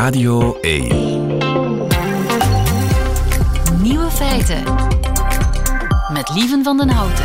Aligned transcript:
Radio 0.00 0.58
1. 0.60 0.86
Nieuwe 3.82 4.10
feiten. 4.10 4.62
Met 6.12 6.30
Lieven 6.34 6.64
van 6.64 6.76
den 6.76 6.88
Houten. 6.88 7.24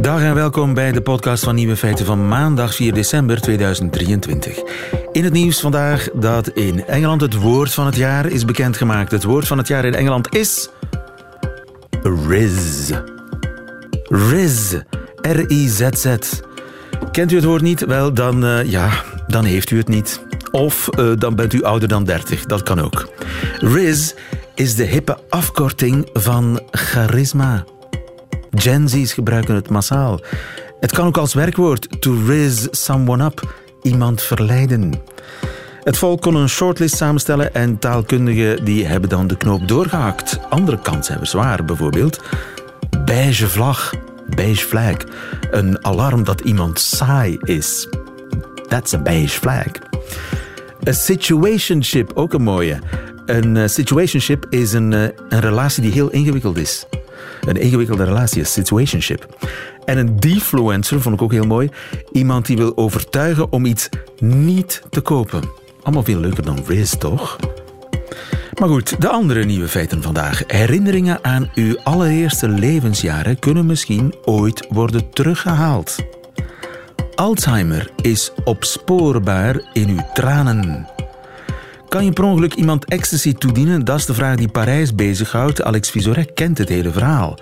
Dag 0.00 0.20
en 0.20 0.34
welkom 0.34 0.74
bij 0.74 0.92
de 0.92 1.00
podcast 1.00 1.44
van 1.44 1.54
Nieuwe 1.54 1.76
Feiten 1.76 2.06
van 2.06 2.28
maandag 2.28 2.74
4 2.74 2.92
december 2.92 3.40
2023. 3.40 4.62
In 5.12 5.24
het 5.24 5.32
nieuws 5.32 5.60
vandaag 5.60 6.08
dat 6.14 6.48
in 6.48 6.86
Engeland 6.86 7.20
het 7.20 7.34
woord 7.34 7.74
van 7.74 7.86
het 7.86 7.96
jaar 7.96 8.26
is 8.26 8.44
bekendgemaakt. 8.44 9.10
Het 9.10 9.24
woord 9.24 9.46
van 9.46 9.58
het 9.58 9.68
jaar 9.68 9.84
in 9.84 9.94
Engeland 9.94 10.34
is. 10.34 10.68
Riz. 12.02 12.90
Riz. 14.04 14.74
R-I-Z-Z. 15.22 16.16
Kent 17.10 17.32
u 17.32 17.36
het 17.36 17.44
woord 17.44 17.62
niet? 17.62 17.84
Wel, 17.84 18.14
dan, 18.14 18.44
uh, 18.44 18.70
ja, 18.70 18.90
dan 19.26 19.44
heeft 19.44 19.70
u 19.70 19.76
het 19.76 19.88
niet. 19.88 20.30
Of 20.52 20.88
uh, 20.98 21.12
dan 21.18 21.34
bent 21.34 21.52
u 21.52 21.62
ouder 21.62 21.88
dan 21.88 22.04
30. 22.04 22.44
Dat 22.44 22.62
kan 22.62 22.80
ook. 22.80 23.08
Riz 23.58 24.12
is 24.54 24.74
de 24.74 24.84
hippe 24.84 25.18
afkorting 25.28 26.08
van 26.12 26.60
charisma. 26.70 27.64
Gen 28.50 28.88
Z's 28.88 29.12
gebruiken 29.12 29.54
het 29.54 29.68
massaal. 29.68 30.20
Het 30.80 30.92
kan 30.92 31.06
ook 31.06 31.16
als 31.16 31.34
werkwoord 31.34 32.00
to 32.00 32.16
riz 32.26 32.66
someone 32.70 33.24
up, 33.24 33.54
iemand 33.82 34.22
verleiden. 34.22 34.92
Het 35.82 35.98
volk 35.98 36.20
kon 36.20 36.34
een 36.34 36.48
shortlist 36.48 36.96
samenstellen 36.96 37.54
en 37.54 37.78
taalkundigen 37.78 38.64
die 38.64 38.86
hebben 38.86 39.08
dan 39.08 39.26
de 39.26 39.36
knoop 39.36 39.68
doorgehakt. 39.68 40.38
Andere 40.48 40.78
kanshebbers 40.78 41.32
waren 41.32 41.66
bijvoorbeeld 41.66 42.20
beige 43.04 43.48
vlag, 43.48 43.94
beige 44.34 44.66
flag. 44.66 44.96
Een 45.50 45.84
alarm 45.84 46.24
dat 46.24 46.40
iemand 46.40 46.80
saai 46.80 47.38
is. 47.42 47.88
That's 48.68 48.94
a 48.94 48.98
beige 48.98 49.38
flag. 49.38 49.66
A 50.88 50.92
situationship, 50.92 52.12
ook 52.14 52.32
een 52.32 52.42
mooie. 52.42 52.78
Een 53.26 53.56
uh, 53.56 53.66
situationship 53.66 54.46
is 54.50 54.72
een, 54.72 54.92
uh, 54.92 55.02
een 55.28 55.40
relatie 55.40 55.82
die 55.82 55.92
heel 55.92 56.10
ingewikkeld 56.10 56.56
is. 56.56 56.86
Een 57.40 57.56
ingewikkelde 57.56 58.04
relatie, 58.04 58.40
een 58.40 58.46
situationship. 58.46 59.48
En 59.84 59.98
een 59.98 60.20
defluencer 60.20 61.00
vond 61.00 61.14
ik 61.14 61.22
ook 61.22 61.32
heel 61.32 61.46
mooi. 61.46 61.70
Iemand 62.12 62.46
die 62.46 62.56
wil 62.56 62.76
overtuigen 62.76 63.52
om 63.52 63.64
iets 63.64 63.88
niet 64.18 64.82
te 64.90 65.00
kopen. 65.00 65.42
Allemaal 65.82 66.02
veel 66.02 66.20
leuker 66.20 66.42
dan 66.42 66.64
Riz, 66.66 66.96
toch? 66.98 67.36
Maar 68.58 68.68
goed, 68.68 69.00
de 69.00 69.08
andere 69.08 69.44
nieuwe 69.44 69.68
feiten 69.68 70.02
vandaag. 70.02 70.42
Herinneringen 70.46 71.24
aan 71.24 71.50
uw 71.54 71.78
allereerste 71.82 72.48
levensjaren 72.48 73.38
kunnen 73.38 73.66
misschien 73.66 74.14
ooit 74.24 74.66
worden 74.68 75.10
teruggehaald. 75.10 75.96
Alzheimer 77.14 77.90
is 77.96 78.30
opspoorbaar 78.44 79.60
in 79.72 79.88
uw 79.88 80.06
tranen. 80.14 80.86
Kan 81.88 82.04
je 82.04 82.12
per 82.12 82.24
ongeluk 82.24 82.54
iemand 82.54 82.84
ecstasy 82.84 83.32
toedienen? 83.32 83.84
Dat 83.84 83.98
is 83.98 84.06
de 84.06 84.14
vraag 84.14 84.36
die 84.36 84.48
Parijs 84.48 84.94
bezighoudt. 84.94 85.62
Alex 85.62 85.90
Visorek 85.90 86.34
kent 86.34 86.58
het 86.58 86.68
hele 86.68 86.92
verhaal. 86.92 87.38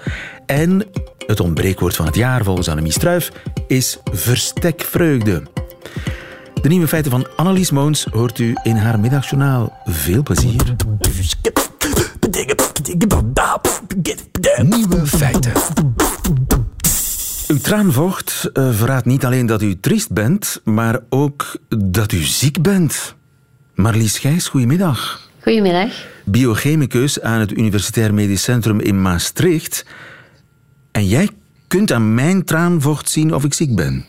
En 0.46 0.86
het 1.26 1.40
ontbreekwoord 1.40 1.96
van 1.96 2.06
het 2.06 2.14
jaar 2.14 2.44
volgens 2.44 2.68
Annemie 2.68 2.92
Struif 2.92 3.30
is 3.66 3.98
verstekvreugde. 4.12 5.42
De 6.62 6.68
nieuwe 6.68 6.88
feiten 6.88 7.10
van 7.10 7.26
Annelies 7.36 7.70
Moons 7.70 8.06
hoort 8.12 8.38
u 8.38 8.56
in 8.62 8.76
haar 8.76 9.00
middagjournaal. 9.00 9.72
Veel 9.84 10.22
plezier. 10.22 10.76
Nieuwe 14.62 15.06
feiten. 15.06 15.52
Uw 17.50 17.58
traanvocht 17.58 18.50
uh, 18.52 18.70
verraadt 18.72 19.04
niet 19.04 19.24
alleen 19.24 19.46
dat 19.46 19.62
u 19.62 19.80
triest 19.80 20.12
bent, 20.12 20.60
maar 20.64 20.98
ook 21.08 21.56
dat 21.76 22.12
u 22.12 22.22
ziek 22.22 22.62
bent. 22.62 23.14
Marlies 23.74 24.18
Gijs, 24.18 24.48
goedemiddag. 24.48 25.30
Goedemiddag. 25.42 26.06
Biochemicus 26.24 27.20
aan 27.20 27.40
het 27.40 27.50
Universitair 27.52 28.14
Medisch 28.14 28.42
Centrum 28.42 28.80
in 28.80 29.02
Maastricht. 29.02 29.86
En 30.92 31.06
jij 31.06 31.28
kunt 31.68 31.92
aan 31.92 32.14
mijn 32.14 32.44
traanvocht 32.44 33.10
zien 33.10 33.34
of 33.34 33.44
ik 33.44 33.54
ziek 33.54 33.74
ben. 33.74 34.04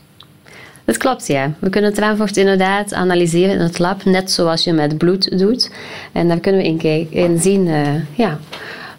Dat 0.86 0.98
klopt, 0.98 1.28
ja. 1.28 1.54
We 1.60 1.70
kunnen 1.70 1.94
traanvocht 1.94 2.38
inderdaad 2.38 2.94
analyseren 2.94 3.56
in 3.56 3.62
het 3.62 3.80
lab, 3.80 4.04
net 4.04 4.32
zoals 4.32 4.64
je 4.64 4.74
met 4.74 4.98
bloed 4.98 5.40
doet. 5.40 5.72
En 6.12 6.28
daar 6.28 6.40
kunnen 6.40 6.62
we 6.62 7.08
in, 7.10 7.40
zien 7.40 7.68
uh, 7.68 8.18
ja, 8.18 8.40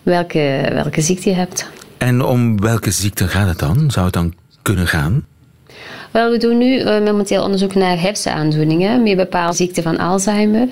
welke, 0.03 0.69
welke 0.73 1.01
ziekte 1.01 1.29
je 1.29 1.35
hebt. 1.35 1.71
En 2.03 2.23
om 2.23 2.61
welke 2.61 2.91
ziekte 2.91 3.29
gaat 3.29 3.49
het 3.49 3.59
dan? 3.59 3.91
Zou 3.91 4.05
het 4.05 4.15
dan 4.15 4.35
kunnen 4.63 4.87
gaan? 4.87 5.25
Wel, 6.11 6.31
we 6.31 6.39
doen 6.39 6.59
nu 6.59 6.79
uh, 6.79 7.05
momenteel 7.05 7.43
onderzoek 7.43 7.75
naar 7.75 8.01
hersenaandoeningen, 8.01 9.03
met 9.03 9.17
bepaalde 9.17 9.57
ziekte 9.57 9.83
van 9.83 9.99
Alzheimer 9.99 10.69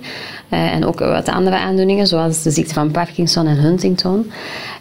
uh, 0.52 0.72
en 0.72 0.84
ook 0.84 0.98
wat 0.98 1.28
andere 1.28 1.58
aandoeningen, 1.58 2.06
zoals 2.06 2.42
de 2.42 2.50
ziekte 2.50 2.74
van 2.74 2.90
Parkinson 2.90 3.46
en 3.46 3.56
Huntington. 3.56 4.30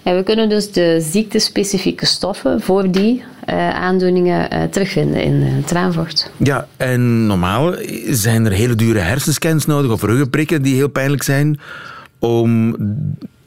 En 0.04 0.16
we 0.16 0.24
kunnen 0.24 0.50
dus 0.50 0.72
de 0.72 1.08
ziektespecifieke 1.12 2.06
stoffen 2.06 2.62
voor 2.62 2.92
die 2.92 3.24
uh, 3.50 3.70
aandoeningen 3.70 4.70
terugvinden 4.70 5.24
in 5.24 5.64
traanvocht. 5.66 6.32
Ja, 6.38 6.68
en 6.78 7.28
normaal 7.28 7.74
zijn 8.10 8.46
er 8.46 8.52
hele 8.52 8.76
dure 8.76 9.00
hersenscans 9.00 9.66
nodig 9.66 9.92
of 9.92 10.02
ruggenprikken 10.04 10.62
die 10.62 10.76
heel 10.76 10.90
pijnlijk 10.90 11.24
zijn 11.24 11.60
om 12.20 12.76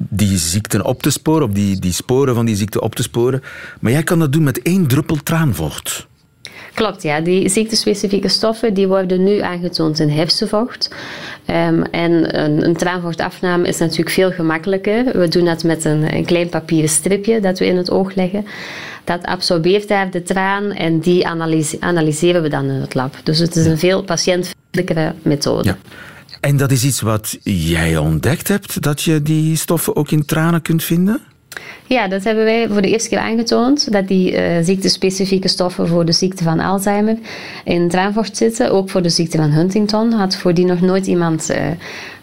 die 0.08 0.38
ziekten 0.38 0.84
op 0.84 1.02
te 1.02 1.10
sporen, 1.10 1.46
of 1.46 1.52
die, 1.52 1.78
die 1.78 1.92
sporen 1.92 2.34
van 2.34 2.46
die 2.46 2.56
ziekte 2.56 2.80
op 2.80 2.94
te 2.94 3.02
sporen. 3.02 3.42
Maar 3.80 3.92
jij 3.92 4.02
kan 4.02 4.18
dat 4.18 4.32
doen 4.32 4.42
met 4.42 4.62
één 4.62 4.86
druppel 4.86 5.16
traanvocht. 5.16 6.06
Klopt, 6.74 7.02
ja. 7.02 7.20
Die 7.20 7.48
ziektespecifieke 7.48 8.28
stoffen 8.28 8.74
die 8.74 8.88
worden 8.88 9.24
nu 9.24 9.38
aangetoond 9.38 9.98
in 9.98 10.08
hersenvocht. 10.08 10.94
Um, 11.46 11.82
en 11.82 12.40
een, 12.40 12.64
een, 12.64 12.76
traanvochtafname 12.76 13.68
is 13.68 13.78
natuurlijk 13.78 14.10
veel 14.10 14.30
gemakkelijker. 14.30 15.18
We 15.18 15.28
doen 15.28 15.44
dat 15.44 15.64
met 15.64 15.84
een, 15.84 16.14
een, 16.14 16.24
klein 16.24 16.48
papieren 16.48 16.88
stripje 16.88 17.40
dat 17.40 17.58
we 17.58 17.66
in 17.66 17.76
het 17.76 17.90
oog 17.90 18.14
leggen. 18.14 18.46
Dat 19.04 19.24
absorbeert 19.24 19.88
daar 19.88 20.10
de 20.10 20.22
traan 20.22 20.72
en 20.72 21.00
die 21.00 21.26
analyse, 21.26 21.76
analyseren 21.80 22.42
we 22.42 22.48
dan 22.48 22.64
in 22.64 22.80
het 22.80 22.94
lab. 22.94 23.14
Dus 23.22 23.38
het 23.38 23.56
is 23.56 23.66
een 23.66 23.78
veel 23.78 24.02
patiëntvriendelijkere 24.02 25.14
methode. 25.22 25.68
Ja. 25.68 25.76
En 26.42 26.56
dat 26.56 26.70
is 26.70 26.84
iets 26.84 27.00
wat 27.00 27.38
jij 27.42 27.96
ontdekt 27.96 28.48
hebt, 28.48 28.82
dat 28.82 29.02
je 29.02 29.22
die 29.22 29.56
stoffen 29.56 29.96
ook 29.96 30.10
in 30.10 30.24
tranen 30.24 30.62
kunt 30.62 30.84
vinden? 30.84 31.20
Ja, 31.86 32.08
dat 32.08 32.24
hebben 32.24 32.44
wij 32.44 32.68
voor 32.68 32.82
de 32.82 32.88
eerste 32.90 33.08
keer 33.08 33.18
aangetoond. 33.18 33.92
Dat 33.92 34.08
die 34.08 34.32
uh, 34.32 34.64
ziektespecifieke 34.64 35.48
stoffen 35.48 35.88
voor 35.88 36.04
de 36.04 36.12
ziekte 36.12 36.44
van 36.44 36.60
Alzheimer 36.60 37.16
in 37.64 37.88
traanvocht 37.88 38.36
zitten. 38.36 38.70
Ook 38.70 38.90
voor 38.90 39.02
de 39.02 39.08
ziekte 39.08 39.36
van 39.36 39.50
Huntington 39.50 40.12
had 40.12 40.36
voor 40.36 40.54
die 40.54 40.64
nog 40.64 40.80
nooit 40.80 41.06
iemand 41.06 41.50
uh, 41.50 41.56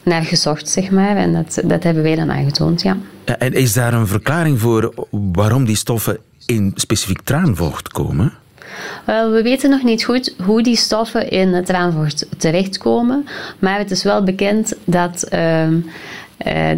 naar 0.04 0.24
gezocht, 0.24 0.70
zeg 0.70 0.92
maar. 0.92 1.16
En 1.16 1.34
dat, 1.34 1.62
dat 1.66 1.84
hebben 1.84 2.04
wij 2.04 2.16
dan 2.16 2.32
aangetoond, 2.32 2.82
ja. 2.82 2.98
En 3.26 3.54
is 3.54 3.74
daar 3.74 3.94
een 3.94 4.08
verklaring 4.08 4.60
voor 4.60 4.94
waarom 5.10 5.66
die 5.66 5.76
stoffen 5.76 6.18
in 6.46 6.72
specifiek 6.76 7.22
traanvocht 7.22 7.88
komen? 7.88 8.34
Wel, 9.06 9.32
we 9.32 9.42
weten 9.42 9.70
nog 9.70 9.84
niet 9.84 10.04
goed 10.04 10.34
hoe 10.46 10.64
die 10.64 10.76
stoffen 10.76 11.30
in 11.30 11.54
het 11.54 11.66
traanvocht 11.66 12.26
terechtkomen. 12.38 13.28
Maar 13.60 13.78
het 13.78 13.92
is 13.92 14.04
wel 14.04 14.24
bekend 14.24 14.74
dat... 14.86 15.28
Uh, 15.34 15.68
uh, 16.48 16.72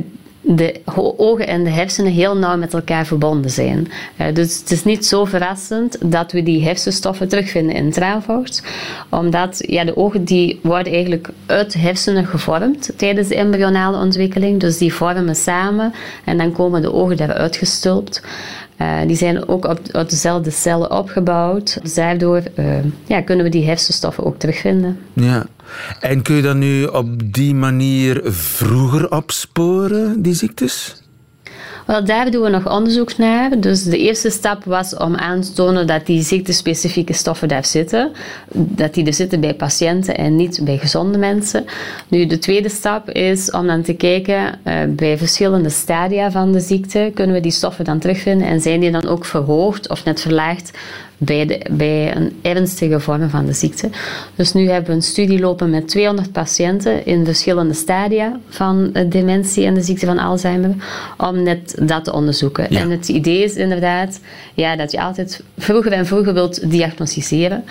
de 0.43 0.81
ogen 1.17 1.47
en 1.47 1.63
de 1.63 1.69
hersenen 1.69 2.11
heel 2.11 2.37
nauw 2.37 2.57
met 2.57 2.73
elkaar 2.73 3.05
verbonden 3.05 3.51
zijn. 3.51 3.87
Uh, 4.17 4.33
dus 4.33 4.59
het 4.59 4.71
is 4.71 4.83
niet 4.83 5.05
zo 5.05 5.25
verrassend 5.25 5.97
dat 6.11 6.31
we 6.31 6.43
die 6.43 6.63
hersenstoffen 6.63 7.27
terugvinden 7.27 7.75
in 7.75 7.91
traanvocht, 7.91 8.63
omdat 9.09 9.63
ja, 9.67 9.83
de 9.83 9.97
ogen 9.97 10.23
die 10.23 10.59
worden 10.63 10.93
eigenlijk 10.93 11.29
uit 11.45 11.73
hersenen 11.73 12.25
gevormd 12.25 12.93
tijdens 12.95 13.27
de 13.27 13.35
embryonale 13.35 13.97
ontwikkeling. 13.97 14.59
Dus 14.59 14.77
die 14.77 14.93
vormen 14.93 15.35
samen 15.35 15.93
en 16.25 16.37
dan 16.37 16.51
komen 16.51 16.81
de 16.81 16.93
ogen 16.93 17.19
eruit 17.19 17.55
gestulpt. 17.55 18.21
Uh, 18.81 19.07
die 19.07 19.15
zijn 19.15 19.47
ook 19.47 19.65
op, 19.65 19.79
uit 19.91 20.09
dezelfde 20.09 20.51
cellen 20.51 20.91
opgebouwd. 20.91 21.79
Dus 21.81 21.93
daardoor 21.93 22.43
uh, 22.55 22.65
ja, 23.05 23.21
kunnen 23.21 23.45
we 23.45 23.51
die 23.51 23.65
hersenstoffen 23.65 24.25
ook 24.25 24.39
terugvinden. 24.39 24.99
Ja. 25.13 25.45
En 25.99 26.21
kun 26.21 26.35
je 26.35 26.41
dat 26.41 26.55
nu 26.55 26.83
op 26.83 27.33
die 27.33 27.55
manier 27.55 28.21
vroeger 28.23 29.11
opsporen, 29.11 30.21
die 30.21 30.33
ziektes? 30.33 31.01
Wel, 31.91 32.05
daar 32.05 32.31
doen 32.31 32.41
we 32.41 32.49
nog 32.49 32.69
onderzoek 32.69 33.17
naar. 33.17 33.59
Dus 33.59 33.83
de 33.83 33.97
eerste 33.97 34.29
stap 34.29 34.63
was 34.63 34.95
om 34.95 35.15
aan 35.15 35.41
te 35.41 35.53
tonen 35.53 35.87
dat 35.87 36.05
die 36.05 36.21
ziektespecifieke 36.21 37.13
stoffen 37.13 37.47
daar 37.47 37.65
zitten. 37.65 38.11
Dat 38.53 38.93
die 38.93 39.05
er 39.05 39.13
zitten 39.13 39.39
bij 39.39 39.53
patiënten 39.53 40.17
en 40.17 40.35
niet 40.35 40.59
bij 40.63 40.77
gezonde 40.77 41.17
mensen. 41.17 41.65
Nu, 42.07 42.25
de 42.25 42.39
tweede 42.39 42.69
stap 42.69 43.09
is 43.09 43.51
om 43.51 43.67
dan 43.67 43.81
te 43.81 43.93
kijken 43.93 44.59
uh, 44.67 44.73
bij 44.89 45.17
verschillende 45.17 45.69
stadia 45.69 46.31
van 46.31 46.51
de 46.51 46.59
ziekte. 46.59 47.11
Kunnen 47.13 47.35
we 47.35 47.41
die 47.41 47.51
stoffen 47.51 47.85
dan 47.85 47.99
terugvinden 47.99 48.47
en 48.47 48.61
zijn 48.61 48.79
die 48.79 48.91
dan 48.91 49.07
ook 49.07 49.25
verhoogd 49.25 49.89
of 49.89 50.05
net 50.05 50.21
verlaagd 50.21 50.71
bij, 51.23 51.45
de, 51.45 51.65
bij 51.71 52.15
een 52.15 52.39
ernstige 52.41 52.99
vorm 52.99 53.29
van 53.29 53.45
de 53.45 53.53
ziekte. 53.53 53.89
Dus 54.35 54.53
nu 54.53 54.69
hebben 54.69 54.89
we 54.89 54.95
een 54.95 55.01
studie 55.01 55.39
lopen 55.39 55.69
met 55.69 55.87
200 55.87 56.31
patiënten 56.31 57.05
in 57.05 57.25
verschillende 57.25 57.73
stadia 57.73 58.39
van 58.49 58.91
dementie 59.09 59.65
en 59.65 59.73
de 59.73 59.81
ziekte 59.81 60.05
van 60.05 60.19
Alzheimer, 60.19 60.75
om 61.17 61.43
net 61.43 61.75
dat 61.81 62.03
te 62.03 62.13
onderzoeken. 62.13 62.69
En 62.69 62.89
het 62.89 63.07
idee 63.07 63.43
is 63.43 63.55
inderdaad 63.55 64.19
ja, 64.53 64.75
dat 64.75 64.91
je 64.91 65.01
altijd 65.01 65.43
vroeger 65.57 65.91
en 65.91 66.05
vroeger 66.05 66.33
wilt 66.33 66.71
diagnosticeren. 66.71 67.63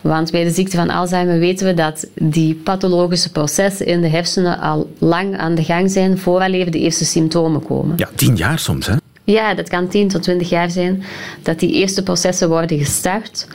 Want 0.00 0.30
bij 0.30 0.44
de 0.44 0.50
ziekte 0.50 0.76
van 0.76 0.90
Alzheimer 0.90 1.38
weten 1.38 1.66
we 1.66 1.74
dat 1.74 2.08
die 2.14 2.54
pathologische 2.54 3.32
processen 3.32 3.86
in 3.86 4.00
de 4.00 4.08
hersenen 4.08 4.58
al 4.58 4.90
lang 4.98 5.36
aan 5.36 5.54
de 5.54 5.64
gang 5.64 5.90
zijn 5.90 6.18
vooraleer 6.18 6.70
de 6.70 6.78
eerste 6.78 7.04
symptomen 7.04 7.62
komen. 7.62 7.96
Ja, 7.96 8.08
tien 8.14 8.36
jaar 8.36 8.58
soms, 8.58 8.86
hè? 8.86 8.94
Ja, 9.26 9.54
dat 9.54 9.68
kan 9.68 9.88
10 9.88 10.08
tot 10.08 10.22
20 10.22 10.48
jaar 10.48 10.70
zijn 10.70 11.02
dat 11.42 11.60
die 11.60 11.72
eerste 11.72 12.02
processen 12.02 12.48
worden 12.48 12.78
gestart. 12.78 13.46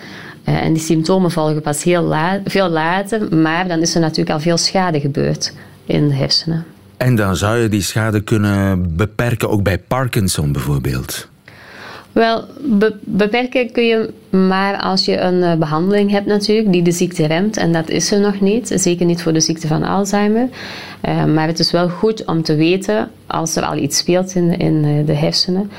Uh, 0.50 0.64
en 0.64 0.74
die 0.74 0.82
symptomen 0.82 1.32
volgen 1.32 1.62
pas 1.62 1.84
heel 1.84 2.04
laat, 2.04 2.40
veel 2.46 2.70
later, 2.70 3.36
maar 3.36 3.68
dan 3.68 3.80
is 3.80 3.96
er 3.96 4.02
natuurlijk 4.02 4.30
al 4.30 4.40
veel 4.40 4.58
schade 4.58 5.00
gebeurd 5.00 5.54
in 5.86 6.08
de 6.08 6.14
hersenen. 6.14 6.66
En 6.98 7.16
dan 7.16 7.36
zou 7.36 7.58
je 7.58 7.70
die 7.70 7.82
schade 7.82 8.22
kunnen 8.22 8.96
beperken, 8.96 9.50
ook 9.50 9.64
bij 9.64 9.80
Parkinson 9.80 10.52
bijvoorbeeld? 10.52 11.30
Wel, 12.12 12.44
beperken 13.04 13.72
kun 13.72 13.86
je 13.86 14.14
maar 14.30 14.78
als 14.78 15.06
je 15.06 15.20
een 15.20 15.36
uh, 15.36 15.54
behandeling 15.54 16.12
hebt 16.12 16.26
natuurlijk 16.26 16.72
die 16.72 16.82
de 16.82 16.92
ziekte 16.92 17.26
remt. 17.26 17.58
En 17.58 17.74
dat 17.74 17.90
is 17.90 18.12
er 18.12 18.20
nog 18.20 18.42
niet, 18.42 18.72
zeker 18.76 19.06
niet 19.06 19.22
voor 19.22 19.34
de 19.34 19.40
ziekte 19.40 19.68
van 19.68 19.84
Alzheimer. 19.84 20.50
Uh, 21.06 21.26
maar 21.26 21.48
het 21.48 21.60
is 21.60 21.72
wel 21.72 21.90
goed 21.90 22.26
om 22.26 22.44
te 22.44 22.56
weten 22.56 23.12
als 23.28 23.56
er 23.56 23.64
al 23.64 23.78
iets 23.78 23.98
speelt 23.98 24.36
in, 24.36 24.84
uh, 24.84 25.06
de 25.06 25.14
hersenen. 25.14 25.72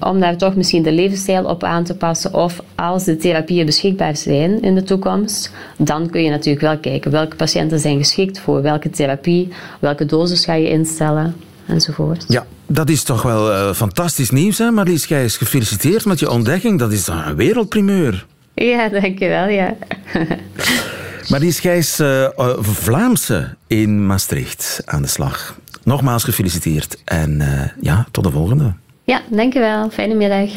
Om 0.00 0.20
daar 0.20 0.36
toch 0.36 0.56
misschien 0.56 0.82
de 0.82 0.92
levensstijl 0.92 1.44
op 1.44 1.64
aan 1.64 1.84
te 1.84 1.96
passen. 1.96 2.34
Of 2.34 2.62
als 2.74 3.04
de 3.04 3.16
therapieën 3.16 3.66
beschikbaar 3.66 4.16
zijn 4.16 4.62
in 4.62 4.74
de 4.74 4.82
toekomst, 4.82 5.52
dan 5.78 6.10
kun 6.10 6.22
je 6.22 6.30
natuurlijk 6.30 6.64
wel 6.64 6.78
kijken 6.78 7.10
welke 7.10 7.36
patiënten 7.36 7.78
zijn 7.78 7.98
geschikt 7.98 8.38
voor 8.38 8.62
welke 8.62 8.90
therapie, 8.90 9.48
welke 9.80 10.06
dosis 10.06 10.44
ga 10.44 10.54
je 10.54 10.68
instellen 10.68 11.34
enzovoort. 11.66 12.24
Ja, 12.28 12.46
dat 12.66 12.88
is 12.88 13.02
toch 13.02 13.22
wel 13.22 13.52
uh, 13.52 13.74
fantastisch 13.74 14.30
nieuws, 14.30 14.58
hè? 14.58 14.70
Marlies 14.70 15.06
Gijs. 15.06 15.36
Gefeliciteerd 15.36 16.04
met 16.04 16.18
je 16.18 16.30
ontdekking. 16.30 16.78
Dat 16.78 16.92
is 16.92 17.06
een 17.06 17.36
wereldprimeur. 17.36 18.26
Ja, 18.54 18.88
dankjewel, 18.88 19.48
ja. 19.48 19.74
Marlies 21.30 21.60
Gijs, 21.60 22.00
uh, 22.00 22.28
Vlaamse 22.60 23.56
in 23.66 24.06
Maastricht 24.06 24.82
aan 24.84 25.02
de 25.02 25.08
slag. 25.08 25.56
Nogmaals 25.82 26.24
gefeliciteerd 26.24 26.96
en 27.04 27.40
uh, 27.40 27.62
ja, 27.80 28.06
tot 28.10 28.24
de 28.24 28.30
volgende. 28.30 28.72
Ja, 29.04 29.22
dankjewel. 29.30 29.90
Fijne 29.90 30.14
middag. 30.14 30.50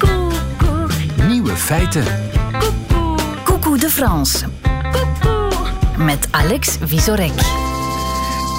Nieuwe 1.28 1.56
feiten. 1.56 2.04
Coucou 3.44 3.80
de 3.80 3.90
France. 3.90 4.46
Met 5.98 6.28
Alex 6.31 6.78
Visorek. 6.81 7.64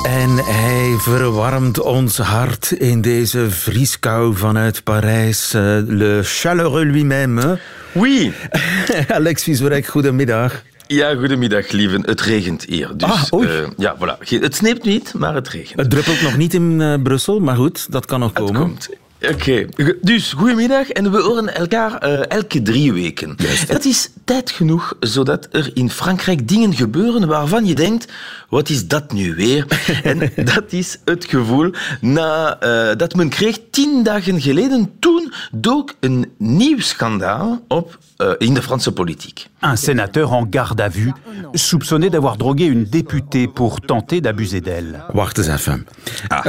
En 0.07 0.31
hij 0.37 0.97
verwarmt 0.99 1.81
ons 1.81 2.19
hart 2.19 2.71
in 2.71 3.01
deze 3.01 3.51
vrieskou 3.51 4.37
vanuit 4.37 4.85
Parijs. 4.85 5.55
Uh, 5.55 5.63
le 5.87 6.21
chaleureux 6.23 6.87
lui-même. 6.91 7.59
Oui. 7.93 8.33
Alex 9.09 9.43
Vizorek, 9.43 9.87
goedemiddag. 9.87 10.63
Ja, 10.87 11.15
goedemiddag, 11.15 11.71
lieven. 11.71 12.03
Het 12.07 12.21
regent 12.21 12.65
hier. 12.65 12.91
Dus, 12.97 13.11
ah, 13.11 13.23
oei. 13.33 13.49
Uh, 13.49 13.69
ja, 13.77 13.97
voilà. 13.97 14.29
Het 14.29 14.55
sneeuwt 14.55 14.85
niet, 14.85 15.15
maar 15.15 15.35
het 15.35 15.49
regent. 15.49 15.81
Het 15.81 15.91
druppelt 15.91 16.23
nog 16.23 16.37
niet 16.37 16.55
in 16.55 16.81
uh, 16.81 16.95
Brussel, 17.03 17.41
maar 17.41 17.57
goed, 17.57 17.93
dat 17.93 18.07
kan 18.07 18.21
nog 18.21 18.29
het 18.29 18.39
komen. 18.39 18.61
Komt. 18.61 18.89
Oké, 19.23 19.67
okay. 19.77 19.95
dus 20.03 20.33
goedemiddag 20.33 20.89
en 20.91 21.13
we 21.13 21.21
horen 21.21 21.55
elkaar 21.55 22.07
uh, 22.07 22.27
elke 22.29 22.63
drie 22.63 22.93
weken. 22.93 23.35
Juist. 23.37 23.69
Het 23.69 23.85
is 23.85 24.11
tijd 24.25 24.51
genoeg 24.51 24.97
zodat 25.01 25.49
er 25.51 25.71
in 25.75 25.91
Frankrijk 25.91 26.49
dingen 26.49 26.75
gebeuren 26.75 27.29
waarvan 27.29 27.67
je 27.67 27.75
denkt, 27.75 28.13
wat 28.49 28.69
is 28.69 28.87
dat 28.87 29.13
nu 29.13 29.35
weer? 29.35 29.67
en 30.03 30.33
dat 30.45 30.73
is 30.73 30.99
het 31.05 31.25
gevoel 31.25 31.71
na, 32.01 32.63
uh, 32.63 32.97
dat 32.97 33.15
men 33.15 33.29
kreeg 33.29 33.59
tien 33.71 34.03
dagen 34.03 34.41
geleden. 34.41 34.93
Toen 34.99 35.33
dook 35.53 35.95
een 36.01 36.33
nieuw 36.39 36.81
schandaal 36.81 37.65
op 37.69 37.99
uh, 38.19 38.35
in 38.39 38.55
de 38.55 38.63
Franse 38.63 38.93
politiek. 38.93 39.49
Un 39.61 39.77
sénateur 39.77 40.33
en 40.33 40.47
garde 40.51 40.81
à 40.81 40.89
vue, 40.89 41.13
soupçonné 41.55 42.11
d'avoir 42.11 42.37
drogué 42.37 42.65
une 42.67 42.85
députée 42.85 43.49
pour 43.49 43.81
tenter 43.81 44.21
d'abuser 44.21 44.61
d'elle. 44.61 45.03
Wacht 45.13 45.39
eens 45.39 45.49
even. 45.49 45.87
Ah. 46.29 46.45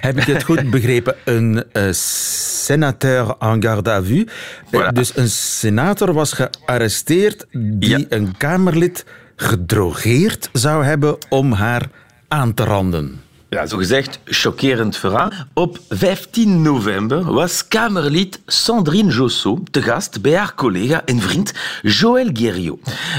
Heb 0.00 0.16
ik 0.18 0.24
het 0.26 0.42
goed 0.42 0.70
begrepen? 0.70 1.14
Een 1.24 1.64
uh, 1.72 1.92
senateur 1.92 3.34
en 3.38 3.62
garde 3.62 3.90
à 3.90 4.02
vue. 4.02 4.26
Voilà. 4.72 4.92
Dus 4.92 5.16
een 5.16 5.28
senator 5.30 6.12
was 6.12 6.32
gearresteerd 6.32 7.46
die 7.52 7.88
Ja. 7.98 8.04
een 8.08 8.36
Kamerlid 8.36 9.04
gedrogeerd 9.36 10.48
zou 10.52 10.84
hebben 10.84 11.16
om 11.28 11.52
haar 11.52 11.88
aan 12.28 12.54
te 12.54 12.64
randen. 12.64 13.20
Ja, 13.54 13.66
zogezegd 13.66 14.18
chockerend 14.24 14.96
verhaal. 14.96 15.30
Op 15.52 15.78
15 15.88 16.62
november 16.62 17.32
was 17.32 17.68
Kamerlid 17.68 18.40
Sandrine 18.46 19.12
Josso 19.12 19.62
te 19.70 19.82
gast 19.82 20.22
bij 20.22 20.36
haar 20.36 20.54
collega 20.54 21.02
en 21.04 21.20
vriend 21.20 21.52
Joël 21.82 22.30
Guerriot. 22.32 22.78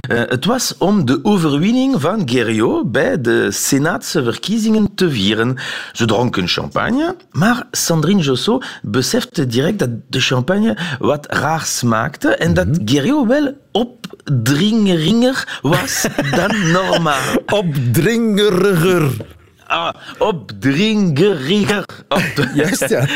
Uh, 0.10 0.22
het 0.28 0.46
was 0.46 0.76
om 0.78 1.06
de 1.06 1.20
overwinning 1.24 2.02
van 2.02 2.30
Guerriot 2.30 2.92
bij 2.92 3.22
de 3.22 3.52
Senaatse 3.52 4.24
verkiezingen 4.24 4.96
te 4.96 5.12
vieren. 5.12 5.58
Ze 5.94 6.06
dronken 6.06 6.48
champagne, 6.48 7.16
maar 7.32 7.68
Sandrine 7.72 8.22
Josso 8.22 8.60
besefte 8.82 9.48
direct 9.48 9.80
dat 9.80 9.90
de 10.10 10.20
champagne 10.20 10.78
wat 11.00 11.26
raar 11.30 11.66
smaakte 11.66 12.36
en 12.36 12.54
dat 12.54 12.68
Guerriot 12.86 13.28
wel 13.28 13.58
opdringeringer 13.72 15.60
was 15.62 16.08
dan 16.32 16.72
normaal. 16.72 17.36
Opdringeriger. 17.62 19.34
Ah, 19.75 19.94
opdringeriger. 20.18 21.86
Op 22.10 22.48
Juist, 22.54 22.89
ja. 22.89 23.07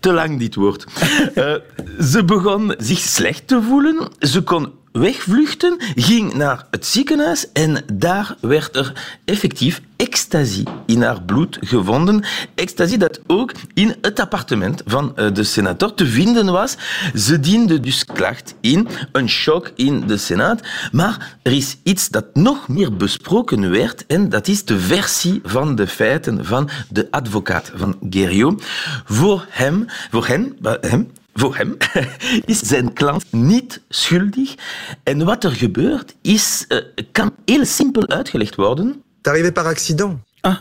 Te 0.00 0.12
lang 0.12 0.38
dit 0.38 0.54
woord. 0.54 0.86
Uh, 1.34 1.54
ze 2.00 2.24
begon 2.24 2.74
zich 2.78 2.98
slecht 2.98 3.48
te 3.48 3.62
voelen. 3.62 4.08
Ze 4.18 4.42
kon 4.42 4.72
wegvluchten, 4.92 5.76
ging 5.94 6.34
naar 6.34 6.66
het 6.70 6.86
ziekenhuis 6.86 7.52
en 7.52 7.84
daar 7.92 8.36
werd 8.40 8.76
er 8.76 8.92
effectief 9.24 9.80
ecstasy 9.96 10.64
in 10.86 11.02
haar 11.02 11.22
bloed 11.22 11.58
gevonden. 11.60 12.24
Ecstasy 12.54 12.96
dat 12.96 13.20
ook 13.26 13.52
in 13.74 13.96
het 14.00 14.20
appartement 14.20 14.82
van 14.86 15.12
uh, 15.16 15.34
de 15.34 15.44
senator 15.44 15.94
te 15.94 16.06
vinden 16.06 16.46
was. 16.46 16.76
Ze 17.14 17.40
diende 17.40 17.80
dus 17.80 18.04
klacht 18.04 18.54
in, 18.60 18.88
een 19.12 19.28
shock 19.28 19.72
in 19.74 20.06
de 20.06 20.16
senaat. 20.16 20.60
Maar 20.92 21.38
er 21.42 21.52
is 21.52 21.76
iets 21.82 22.08
dat 22.08 22.34
nog 22.34 22.68
meer 22.68 22.96
besproken 22.96 23.70
werd 23.70 24.06
en 24.06 24.28
dat 24.28 24.48
is 24.48 24.64
de 24.64 24.78
versie 24.78 25.40
van 25.44 25.74
de 25.74 25.86
feiten 25.86 26.44
van 26.44 26.68
de 26.88 27.08
advocaat 27.10 27.72
van 27.74 27.98
Guerriot. 28.10 28.64
Voor 29.04 29.46
hem, 29.48 29.84
voor 30.10 30.26
hen, 30.26 30.56
hem, 30.80 31.10
voor 31.34 31.56
hem 31.56 31.76
is 32.52 32.58
zijn 32.58 32.92
klant 32.92 33.24
niet 33.30 33.80
schuldig. 33.88 34.54
En 35.02 35.24
wat 35.24 35.44
er 35.44 35.52
gebeurt, 35.52 36.14
is, 36.22 36.64
uh, 36.68 36.78
kan 37.12 37.34
heel 37.44 37.64
simpel 37.64 38.08
uitgelegd 38.08 38.54
worden. 38.54 39.02
Arrivé 39.22 39.52
par 39.52 39.64
accident. 39.64 40.18
Ah, 40.40 40.56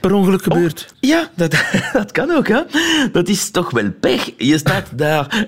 per 0.00 0.12
ongeluk 0.12 0.42
gebeurd. 0.42 0.86
Oh, 0.90 1.10
ja, 1.10 1.30
dat, 1.34 1.54
dat 1.92 2.12
kan 2.12 2.30
ook. 2.30 2.48
Hè? 2.48 2.62
Dat 3.12 3.28
is 3.28 3.50
toch 3.50 3.70
wel 3.70 3.90
pech. 4.00 4.30
Je 4.36 4.58
staat 4.58 4.86
daar 4.98 5.46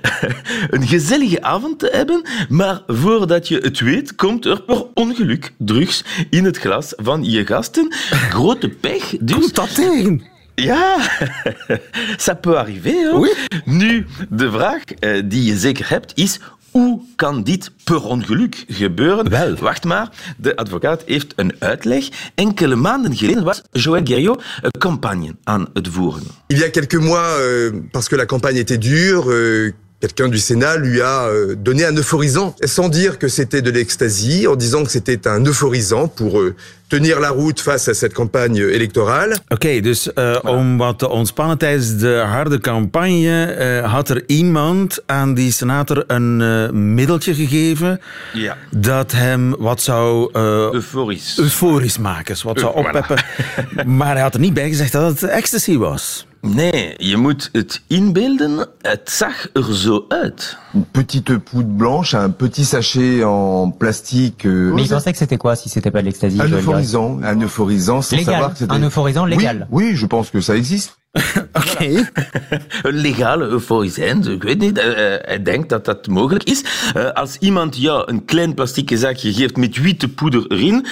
een 0.70 0.86
gezellige 0.86 1.42
avond 1.42 1.78
te 1.78 1.88
hebben, 1.92 2.22
maar 2.48 2.82
voordat 2.86 3.48
je 3.48 3.58
het 3.58 3.80
weet, 3.80 4.14
komt 4.14 4.44
er 4.44 4.62
per 4.62 4.84
ongeluk 4.94 5.52
drugs 5.58 6.04
in 6.30 6.44
het 6.44 6.58
glas 6.58 6.92
van 6.96 7.24
je 7.24 7.46
gasten. 7.46 7.94
Grote 8.10 8.68
pech. 8.68 9.16
Dus... 9.20 9.36
Komt 9.36 9.54
dat 9.54 9.74
tegen? 9.74 10.22
Ja, 10.62 10.96
ça 12.26 12.34
peut 12.34 12.56
arriver. 12.58 12.90
Hè? 12.90 13.16
Oui. 13.16 13.30
Nu, 13.64 14.06
de 14.28 14.50
vraag 14.50 14.82
uh, 15.00 15.22
die 15.24 15.44
je 15.44 15.58
zeker 15.58 15.88
hebt 15.88 16.12
is... 16.14 16.40
Hoe 16.70 17.00
kan 17.16 17.42
dit 17.42 17.70
per 17.84 18.04
ongeluk 18.04 18.64
gebeuren? 18.68 19.28
Wel. 19.28 19.54
Wacht 19.54 19.84
maar, 19.84 20.08
de 20.36 20.56
advocaat 20.56 21.02
heeft 21.06 21.32
een 21.36 21.52
uitleg. 21.58 22.08
Enkele 22.34 22.74
maanden 22.74 23.16
geleden 23.16 23.44
was 23.44 23.62
Joël 23.72 24.04
Guerriot 24.04 24.42
een 24.60 24.80
campagne 24.80 25.36
aan 25.44 25.66
het 25.72 25.88
voeren. 25.88 26.22
Il 26.46 26.58
y 26.58 26.62
a 26.62 26.70
quelques 26.70 27.00
mois, 27.00 27.38
euh, 27.38 27.72
parce 27.90 28.08
que 28.08 28.16
la 28.16 28.26
campagne 28.26 28.58
était 28.58 28.80
dure, 28.80 29.30
euh, 29.30 29.72
quelqu'un 30.00 30.28
du 30.28 30.38
Sénat 30.38 30.76
lui 30.78 31.00
a 31.02 31.26
euh, 31.26 31.54
donné 31.54 31.84
un 31.84 31.94
euphorisant, 31.94 32.56
sans 32.64 32.88
dire 32.88 33.18
que 33.18 33.28
c'était 33.28 33.62
de 33.62 33.70
l'ecstasy, 33.70 34.46
en 34.46 34.56
disant 34.56 34.84
que 34.84 34.90
c'était 34.90 35.28
un 35.28 35.44
euphorisant 35.44 36.08
pour 36.08 36.40
euh, 36.40 36.54
tenir 36.88 37.20
la 37.20 37.30
route 37.30 37.60
face 37.60 37.86
à 37.88 37.94
cette 37.94 38.14
campagne 38.14 38.56
électorale. 38.56 39.34
Oké, 39.50 39.54
okay, 39.54 39.80
dus 39.80 40.06
uh, 40.06 40.12
voilà. 40.12 40.48
om 40.48 40.78
wat 40.78 40.98
te 40.98 41.08
ontspannen 41.08 41.58
tijdens 41.58 41.96
de 41.96 42.22
harde 42.26 42.58
campagne 42.58 43.56
uh, 43.58 43.92
had 43.92 44.08
er 44.08 44.22
iemand 44.26 45.02
aan 45.06 45.34
die 45.34 45.52
senator 45.52 46.04
een 46.06 46.40
uh, 46.40 46.70
middeltje 46.70 47.34
gegeven 47.34 48.00
ja. 48.32 48.56
dat 48.70 49.12
hem 49.12 49.56
wat 49.58 49.82
zou 49.82 50.30
euforisch. 50.32 51.38
euforisch 51.38 51.98
maken, 51.98 52.36
wat 52.42 52.58
zou 52.60 52.74
oppeppen. 52.74 53.24
maar 53.98 54.12
hij 54.12 54.22
had 54.22 54.34
er 54.34 54.40
niet 54.40 54.54
bij 54.54 54.68
gezegd 54.68 54.92
dat 54.92 55.20
het 55.20 55.30
ecstasy 55.30 55.76
was. 55.76 56.26
Nee, 56.42 56.94
je 56.98 57.16
moet 57.16 57.48
het 57.52 57.82
inbeelden. 57.86 58.66
Het 58.82 59.10
zag 59.10 59.48
er 59.52 59.74
zo 59.74 60.04
uit. 60.08 60.56
Une 60.74 60.84
petite 60.90 61.38
poudre 61.38 61.68
blanche, 61.76 62.16
un 62.16 62.30
petit 62.30 62.64
sachet 62.64 63.22
en 63.24 63.70
plastique. 63.78 64.46
euh, 64.46 64.72
Mais 64.72 64.82
il 64.84 64.88
pensait 64.88 65.12
que 65.12 65.18
c'était 65.18 65.36
quoi 65.36 65.54
si 65.56 65.68
c'était 65.68 65.90
pas 65.90 66.00
de 66.00 66.06
l'ecstasy 66.06 66.40
un 66.40 66.48
euphorisant, 66.48 67.18
un 67.22 67.40
euphorisant 67.40 68.00
sans 68.02 68.16
Légal, 68.16 68.34
savoir 68.34 68.52
que 68.52 68.58
c'était... 68.58 68.72
un 68.72 68.82
euphorisant 68.82 69.26
légal. 69.26 69.66
Oui, 69.70 69.84
oui, 69.90 69.96
je 69.96 70.06
pense 70.06 70.30
que 70.30 70.40
ça 70.40 70.56
existe. 70.56 70.99
Oké. 71.52 72.08
Een 72.82 72.96
legale 72.96 73.44
euforisant, 73.46 74.28
ik 74.28 74.42
weet 74.42 74.58
niet. 74.58 74.78
eh, 74.78 75.14
eh, 75.14 75.20
Hij 75.24 75.42
denkt 75.42 75.68
dat 75.68 75.84
dat 75.84 76.06
mogelijk 76.06 76.44
is. 76.44 76.64
Eh, 76.94 77.10
Als 77.10 77.36
iemand 77.40 77.76
jou 77.76 78.10
een 78.10 78.24
klein 78.24 78.54
plastieke 78.54 78.98
zakje 78.98 79.32
geeft 79.32 79.56
met 79.56 79.80
witte 79.80 80.08
poeder 80.08 80.44
erin, 80.48 80.86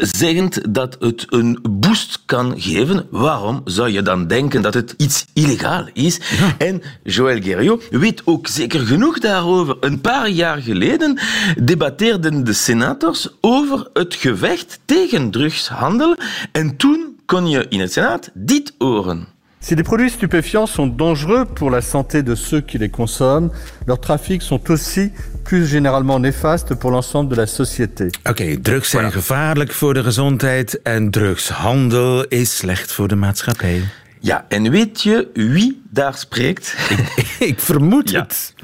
zeggend 0.00 0.74
dat 0.74 0.96
het 1.00 1.26
een 1.30 1.58
boost 1.70 2.22
kan 2.26 2.54
geven, 2.60 3.06
waarom 3.10 3.60
zou 3.64 3.88
je 3.90 4.02
dan 4.02 4.26
denken 4.26 4.62
dat 4.62 4.74
het 4.74 4.94
iets 4.96 5.24
illegaal 5.32 5.88
is? 5.92 6.20
En 6.58 6.82
Joël 7.02 7.40
Guerriot 7.42 7.82
weet 7.90 8.22
ook 8.24 8.46
zeker 8.46 8.80
genoeg 8.86 9.18
daarover. 9.18 9.76
Een 9.80 10.00
paar 10.00 10.28
jaar 10.28 10.58
geleden 10.62 11.18
debatteerden 11.64 12.44
de 12.44 12.52
senators 12.52 13.28
over 13.40 13.86
het 13.92 14.14
gevecht 14.14 14.78
tegen 14.84 15.30
drugshandel. 15.30 16.16
En 16.52 16.76
toen 16.76 17.16
kon 17.26 17.48
je 17.48 17.66
in 17.68 17.80
het 17.80 17.92
Senaat 17.92 18.30
dit 18.34 18.74
horen. 18.78 19.26
Si 19.62 19.76
les 19.76 19.84
produits 19.84 20.10
stupéfiants 20.10 20.66
sont 20.66 20.88
dangereux 20.88 21.44
pour 21.44 21.70
la 21.70 21.80
santé 21.80 22.24
de 22.24 22.34
ceux 22.34 22.60
qui 22.60 22.78
les 22.78 22.88
consomment, 22.88 23.50
leurs 23.86 24.00
trafics 24.00 24.42
sont 24.42 24.70
aussi 24.72 25.12
plus 25.44 25.66
généralement 25.66 26.18
néfastes 26.18 26.74
pour 26.74 26.90
l'ensemble 26.90 27.30
de 27.30 27.36
la 27.36 27.46
société. 27.46 28.08
Oké, 28.28 28.60
drugs 28.60 28.90
zijn 28.90 29.12
gevaarlijk 29.12 29.72
voor 29.72 29.94
de 29.94 30.02
gezondheid 30.02 30.82
en 30.82 31.10
drugshandel 31.10 32.24
is 32.24 32.56
slecht 32.56 32.92
voor 32.92 33.08
de 33.08 33.16
maatschappij. 33.16 33.82
Ja, 34.22 34.44
en 34.48 34.70
weet 34.70 35.02
je 35.02 35.28
wie 35.34 35.82
daar 35.90 36.14
spreekt? 36.14 36.76
Ik 37.38 37.58
vermoed 37.60 38.10
Ja. 38.10 38.20
het. 38.22 38.54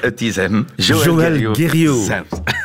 Het- 0.00 0.20
is 0.20 0.36
hem, 0.36 0.66
Joël, 0.76 1.04
Joël 1.04 1.54
Guerriot 1.54 2.10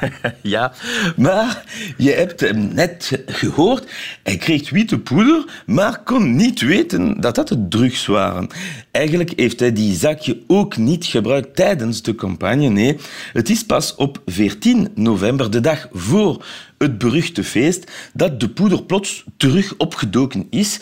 ja, 0.42 0.74
maar 1.16 1.64
je 1.98 2.12
hebt 2.12 2.40
hem 2.40 2.74
net 2.74 3.22
gehoord. 3.26 3.92
Hij 4.24 4.38
kreeg 4.38 4.70
witte 4.70 5.00
poeder, 5.00 5.46
maar 5.66 6.04
kon 6.04 6.36
niet 6.36 6.62
weten 6.62 7.22
dat 7.22 7.36
dat 7.36 7.50
het 7.50 7.72
drugs 7.72 8.06
waren. 8.06 8.48
Eigenlijk 8.92 9.34
heeft 9.36 9.60
hij 9.60 9.74
die 9.74 9.96
zakje 9.96 10.44
ook 10.48 10.78
niet 10.78 11.06
gebruikt 11.06 11.56
tijdens 11.56 12.02
de 12.02 12.16
campagne. 12.16 12.70
Nee, 12.70 12.98
het 13.34 13.50
is 13.50 13.66
pas 13.66 13.96
op 13.96 14.22
14 14.26 14.88
november, 14.96 15.52
de 15.52 15.60
dag 15.60 15.88
voor 15.92 16.46
het 16.78 16.98
beruchte 16.98 17.44
feest, 17.44 17.92
dat 18.14 18.40
de 18.40 18.50
poeder 18.50 18.84
plots 18.84 19.24
terug 19.38 19.74
opgedoken 19.78 20.48
is. 20.50 20.80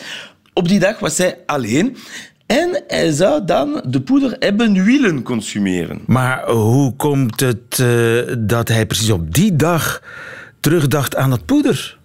Op 0.58 0.68
die 0.68 0.78
dag 0.78 0.98
was 0.98 1.18
hij 1.18 1.38
alleen 1.46 1.96
en 2.46 2.82
hij 2.86 3.12
zou 3.12 3.44
dan 3.44 3.82
de 3.86 4.00
poeder 4.00 4.36
hebben 4.38 4.84
willen 4.84 5.22
consumeren. 5.22 6.00
Maar 6.06 6.50
hoe 6.50 6.96
komt 6.96 7.40
het 7.40 7.78
eh, 7.78 8.34
dat 8.38 8.68
hij 8.68 8.86
precies 8.86 9.10
op 9.10 9.34
die 9.34 9.56
dag 9.56 10.02
terugdacht 10.60 11.16
aan 11.16 11.30
dat 11.30 11.44
poeder? 11.44 11.98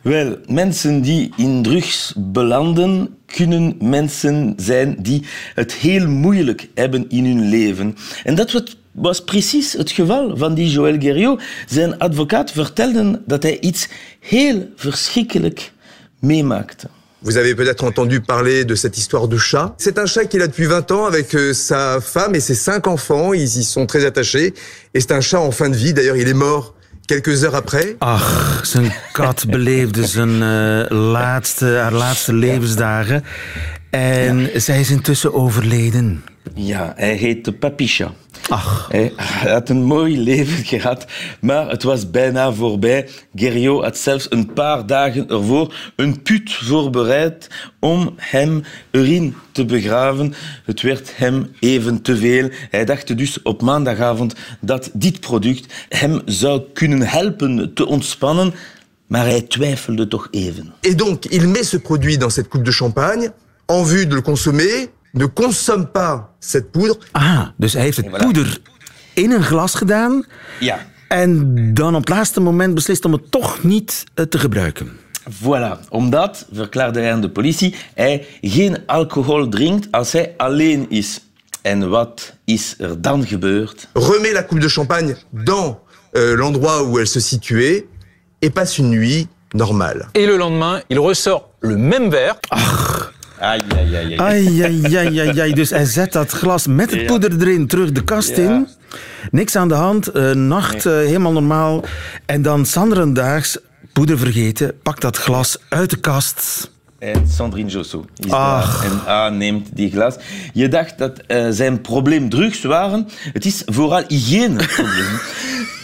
Wel, 0.00 0.36
mensen 0.46 1.00
die 1.00 1.32
in 1.36 1.62
drugs 1.62 2.12
belanden, 2.16 3.16
kunnen 3.26 3.76
mensen 3.80 4.54
zijn 4.56 4.96
die 4.98 5.22
het 5.54 5.72
heel 5.72 6.08
moeilijk 6.08 6.68
hebben 6.74 7.08
in 7.08 7.24
hun 7.24 7.48
leven. 7.48 7.96
En 8.24 8.34
dat 8.34 8.76
was 8.92 9.24
precies 9.24 9.72
het 9.72 9.90
geval 9.90 10.36
van 10.36 10.54
die 10.54 10.70
Joël 10.70 11.00
Guerriot. 11.00 11.42
Zijn 11.66 11.98
advocaat 11.98 12.50
vertelde 12.50 13.22
dat 13.26 13.42
hij 13.42 13.60
iets 13.60 13.88
heel 14.20 14.68
verschrikkelijk 14.76 15.72
meemaakte. 16.18 16.88
Vous 17.26 17.38
avez 17.38 17.56
peut-être 17.56 17.82
entendu 17.82 18.20
parler 18.20 18.64
de 18.64 18.76
cette 18.76 18.96
histoire 18.98 19.26
de 19.26 19.36
chat. 19.36 19.74
C'est 19.78 19.98
un 19.98 20.06
chat 20.06 20.26
qu'il 20.26 20.42
a 20.42 20.46
depuis 20.46 20.66
20 20.66 20.92
ans 20.92 21.06
avec 21.06 21.34
euh, 21.34 21.52
sa 21.52 22.00
femme 22.00 22.36
et 22.36 22.40
ses 22.40 22.54
cinq 22.54 22.86
enfants. 22.86 23.32
Ils 23.32 23.58
y 23.58 23.64
sont 23.64 23.84
très 23.84 24.04
attachés. 24.04 24.54
Et 24.94 25.00
c'est 25.00 25.10
un 25.10 25.20
chat 25.20 25.40
en 25.40 25.50
fin 25.50 25.68
de 25.68 25.74
vie. 25.74 25.92
D'ailleurs, 25.92 26.16
il 26.16 26.28
est 26.28 26.34
mort 26.34 26.74
quelques 27.08 27.42
heures 27.42 27.56
après. 27.56 27.96
Ach, 27.98 28.60
zijn 28.62 28.92
kat 29.12 29.44
beleefde 29.48 30.06
zijn 30.06 30.42
eh, 30.42 30.98
laatste, 31.10 31.66
haar 31.66 31.92
laatste 31.92 32.32
levensdagen. 32.32 33.24
En 33.90 34.48
zij 34.54 34.80
is 34.80 34.90
intussen 34.90 35.34
overleden. 35.34 36.22
Ja, 36.54 36.92
hij 36.96 37.14
heette 37.14 37.52
Papicha. 37.52 38.12
Ach, 38.48 38.88
Hij 38.90 39.12
had 39.52 39.68
een 39.68 39.82
mooi 39.84 40.20
leven 40.20 40.64
gehad, 40.74 41.06
maar 41.40 41.70
het 41.70 41.82
was 41.82 42.10
bijna 42.10 42.52
voorbij. 42.52 43.08
Guerriot 43.34 43.82
had 43.82 43.98
zelfs 43.98 44.26
een 44.30 44.52
paar 44.52 44.86
dagen 44.86 45.28
ervoor 45.28 45.74
een 45.96 46.22
put 46.22 46.52
voorbereid 46.52 47.48
om 47.80 48.14
hem 48.16 48.62
erin 48.90 49.34
te 49.52 49.64
begraven. 49.64 50.34
Het 50.64 50.82
werd 50.82 51.16
hem 51.16 51.50
even 51.60 52.02
te 52.02 52.16
veel. 52.16 52.48
Hij 52.70 52.84
dacht 52.84 53.16
dus 53.16 53.42
op 53.42 53.62
maandagavond 53.62 54.34
dat 54.60 54.90
dit 54.92 55.20
product 55.20 55.86
hem 55.88 56.20
zou 56.24 56.62
kunnen 56.72 57.02
helpen 57.02 57.74
te 57.74 57.86
ontspannen, 57.86 58.54
maar 59.06 59.24
hij 59.24 59.42
twijfelde 59.42 60.08
toch 60.08 60.28
even. 60.30 60.72
Et 60.80 60.98
donc, 60.98 61.24
il 61.24 61.48
met 61.48 61.66
ce 61.66 61.80
produit 61.80 62.20
dans 62.20 62.34
cette 62.34 62.48
coupe 62.48 62.64
de 62.64 62.72
champagne 62.72 63.32
en 63.66 63.86
vue 63.86 64.06
de 64.06 64.14
le 64.14 64.22
consommer. 64.22 64.88
Ne 65.16 65.32
consomme 65.32 65.86
pas 65.86 66.20
cette 66.38 66.70
poudre. 66.70 66.98
ah, 67.12 67.40
dus 67.56 67.72
hij 67.72 67.82
heeft 67.82 67.96
het 67.96 68.06
voilà. 68.06 68.18
poeder 68.18 68.58
in 69.12 69.30
een 69.32 69.42
glas 69.42 69.74
gedaan. 69.74 70.24
Ja, 70.60 70.86
En 71.08 71.74
dan 71.74 71.94
op 71.94 72.00
het 72.00 72.08
laatste 72.08 72.40
moment 72.40 72.74
beslist 72.74 73.04
om 73.04 73.12
het 73.12 73.30
toch 73.30 73.62
niet 73.62 74.04
eh, 74.14 74.24
te 74.24 74.38
gebruiken. 74.38 74.90
Voilà, 75.42 75.88
omdat, 75.88 76.46
verklaarde 76.52 77.00
hij 77.00 77.12
aan 77.12 77.20
de 77.20 77.30
politie, 77.30 77.74
hij 77.94 78.26
geen 78.40 78.76
alcohol 78.86 79.48
drinkt 79.48 79.88
als 79.90 80.12
hij 80.12 80.34
alleen 80.36 80.86
is. 80.90 81.20
En 81.62 81.88
wat 81.88 82.34
is 82.44 82.74
er 82.78 83.00
dan 83.02 83.26
gebeurd? 83.26 83.88
Remet 83.92 84.32
la 84.32 84.40
coupe 84.44 84.60
de 84.60 84.68
champagne 84.68 85.16
dans 85.30 85.74
euh, 86.16 86.36
l'endroit 86.36 86.82
où 86.88 86.98
elle 86.98 87.06
se 87.08 87.20
situait. 87.20 87.84
Et 88.38 88.52
passe 88.52 88.78
une 88.82 88.88
nuit 88.90 89.26
normale. 89.54 90.08
Et 90.12 90.26
le 90.26 90.36
lendemain, 90.36 90.82
il 90.88 90.98
ressort 90.98 91.48
le 91.60 91.76
même 91.76 92.10
verre. 92.10 92.36
Ai, 92.50 92.60
ai, 93.38 93.60
ai, 93.76 93.94
ai. 93.96 94.16
Ai, 94.16 94.62
ai, 94.62 94.96
ai, 94.96 95.18
ai, 95.20 95.40
ai. 95.40 95.52
Dus 95.54 95.70
hij 95.70 95.84
zet 95.84 96.12
dat 96.12 96.30
glas 96.30 96.66
met 96.66 96.90
het 96.90 97.00
Ja. 97.00 97.06
poeder 97.06 97.40
erin 97.40 97.66
terug 97.66 97.92
de 97.92 98.04
kast 98.04 98.36
Ja. 98.36 98.42
in. 98.42 98.68
Niks 99.30 99.56
aan 99.56 99.68
de 99.68 99.74
hand, 99.74 100.06
eh, 100.08 100.30
nacht 100.30 100.86
eh, 100.86 100.92
helemaal 100.92 101.32
normaal. 101.32 101.84
En 102.26 102.42
dan 102.42 102.66
sanderendaags, 102.66 103.58
poeder 103.92 104.18
vergeten, 104.18 104.72
pakt 104.82 105.00
dat 105.00 105.16
glas 105.16 105.58
uit 105.68 105.90
de 105.90 105.96
kast. 105.96 106.70
En 106.98 107.28
Sandrine 107.28 107.68
Josso 107.70 108.04
is 108.16 108.30
Ach. 108.30 108.82
daar 108.82 108.90
en 108.90 109.06
aanneemt 109.06 109.68
die 109.72 109.90
glas. 109.90 110.14
Je 110.52 110.68
dacht 110.68 110.98
dat 110.98 111.18
eh, 111.26 111.46
zijn 111.50 111.80
probleem 111.80 112.28
drugs 112.28 112.62
waren. 112.62 113.08
Het 113.32 113.44
is 113.44 113.62
vooral 113.66 114.02
hygiëneprobleem. 114.08 115.06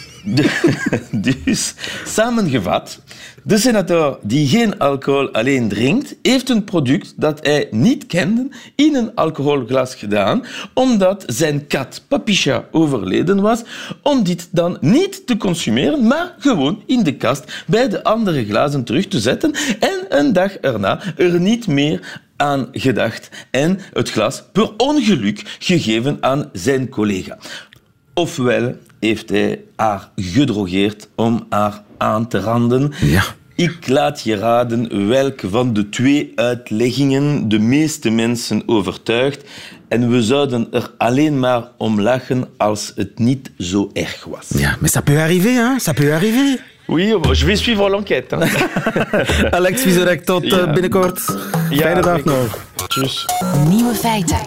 Dus, 1.11 1.73
samengevat, 2.05 2.99
de 3.43 3.57
senator 3.57 4.19
die 4.21 4.47
geen 4.47 4.79
alcohol 4.79 5.31
alleen 5.31 5.67
drinkt, 5.67 6.15
heeft 6.21 6.49
een 6.49 6.63
product 6.63 7.13
dat 7.15 7.45
hij 7.45 7.67
niet 7.71 8.05
kende 8.05 8.47
in 8.75 8.95
een 8.95 9.15
alcoholglas 9.15 9.95
gedaan, 9.95 10.45
omdat 10.73 11.23
zijn 11.27 11.67
kat 11.67 12.01
Papicha 12.07 12.65
overleden 12.71 13.41
was, 13.41 13.61
om 14.01 14.23
dit 14.23 14.47
dan 14.51 14.77
niet 14.81 15.27
te 15.27 15.37
consumeren, 15.37 16.07
maar 16.07 16.35
gewoon 16.39 16.83
in 16.85 17.03
de 17.03 17.15
kast 17.15 17.63
bij 17.67 17.89
de 17.89 18.03
andere 18.03 18.45
glazen 18.45 18.83
terug 18.83 19.07
te 19.07 19.19
zetten 19.19 19.53
en 19.79 20.05
een 20.09 20.33
dag 20.33 20.55
erna 20.57 21.01
er 21.17 21.39
niet 21.39 21.67
meer 21.67 22.21
aan 22.35 22.67
gedacht 22.71 23.29
en 23.51 23.79
het 23.93 24.11
glas 24.11 24.43
per 24.51 24.71
ongeluk 24.77 25.57
gegeven 25.59 26.17
aan 26.21 26.49
zijn 26.53 26.89
collega. 26.89 27.37
Ofwel 28.13 28.75
heeft 28.99 29.29
hij 29.29 29.59
haar 29.75 30.09
gedrogeerd 30.15 31.07
om 31.15 31.45
haar 31.49 31.81
aan 31.97 32.27
te 32.27 32.39
randen. 32.39 32.91
Ja. 33.01 33.23
Ik 33.55 33.87
laat 33.87 34.21
je 34.21 34.35
raden 34.35 35.07
welke 35.07 35.49
van 35.49 35.73
de 35.73 35.89
twee 35.89 36.31
uitleggingen 36.35 37.49
de 37.49 37.59
meeste 37.59 38.09
mensen 38.09 38.63
overtuigt. 38.65 39.43
En 39.87 40.09
we 40.09 40.21
zouden 40.23 40.67
er 40.71 40.91
alleen 40.97 41.39
maar 41.39 41.63
om 41.77 42.01
lachen 42.01 42.47
als 42.57 42.91
het 42.95 43.19
niet 43.19 43.51
zo 43.57 43.89
erg 43.93 44.25
was. 44.29 44.47
Ja, 44.47 44.77
maar 44.79 44.89
ça 44.89 45.03
peut 45.03 45.17
arriver, 45.19 45.51
hein? 45.51 45.79
Ça 45.81 45.93
peut 45.93 46.11
arriver. 46.13 46.59
Oui, 46.87 47.05
je 47.33 47.45
vais 47.45 47.59
suivre 47.59 47.89
l'enquête. 47.89 48.35
Alex 49.57 49.81
Vizorek, 49.81 50.25
tot 50.25 50.43
eh, 50.43 50.49
Ja. 50.49 50.71
binnenkort. 50.71 51.21
Ja, 51.69 51.77
Fijne 51.81 52.01
dag 52.01 52.23
nog. 52.23 52.65
Tjus. 52.87 53.25
Nieuwe 53.69 53.93
feiten. 53.93 54.37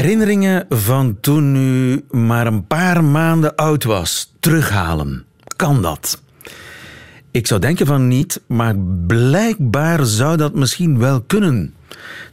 Herinneringen 0.00 0.66
van 0.68 1.16
toen 1.20 1.56
u 1.56 2.04
maar 2.10 2.46
een 2.46 2.66
paar 2.66 3.04
maanden 3.04 3.54
oud 3.54 3.84
was, 3.84 4.32
terughalen. 4.40 5.24
Kan 5.56 5.82
dat? 5.82 6.22
Ik 7.30 7.46
zou 7.46 7.60
denken 7.60 7.86
van 7.86 8.08
niet, 8.08 8.40
maar 8.46 8.74
blijkbaar 9.06 10.06
zou 10.06 10.36
dat 10.36 10.54
misschien 10.54 10.98
wel 10.98 11.20
kunnen. 11.20 11.74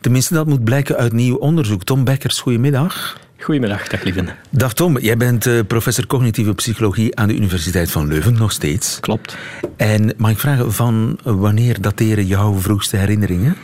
Tenminste, 0.02 0.34
dat 0.34 0.48
moet 0.48 0.64
blijken 0.64 0.96
uit 0.98 1.14
nieuw 1.14 1.36
onderzoek. 1.36 1.84
Tom 1.84 2.04
Bekkers, 2.04 2.40
goedemiddag. 2.40 3.18
Goedemiddag, 3.40 3.88
dag 3.88 4.04
lieve. 4.04 4.24
Dag 4.50 4.74
Tom, 4.74 5.00
jij 5.00 5.18
bent 5.18 5.46
eh, 5.46 5.60
professor 5.68 6.08
cognitieve 6.08 6.54
psychologie 6.54 7.16
aan 7.16 7.28
de 7.28 7.36
Universiteit 7.36 7.92
van 7.92 8.08
Leuven, 8.08 8.34
nog 8.34 8.52
steeds. 8.52 9.00
Klopt. 9.00 9.38
En 9.78 10.14
mag 10.18 10.32
ik 10.32 10.40
vragen, 10.40 10.74
van 10.74 11.20
wanneer 11.24 11.82
dateren 11.82 12.26
jouw 12.26 12.54
vroegste 12.54 12.98
herinneringen? 12.98 13.56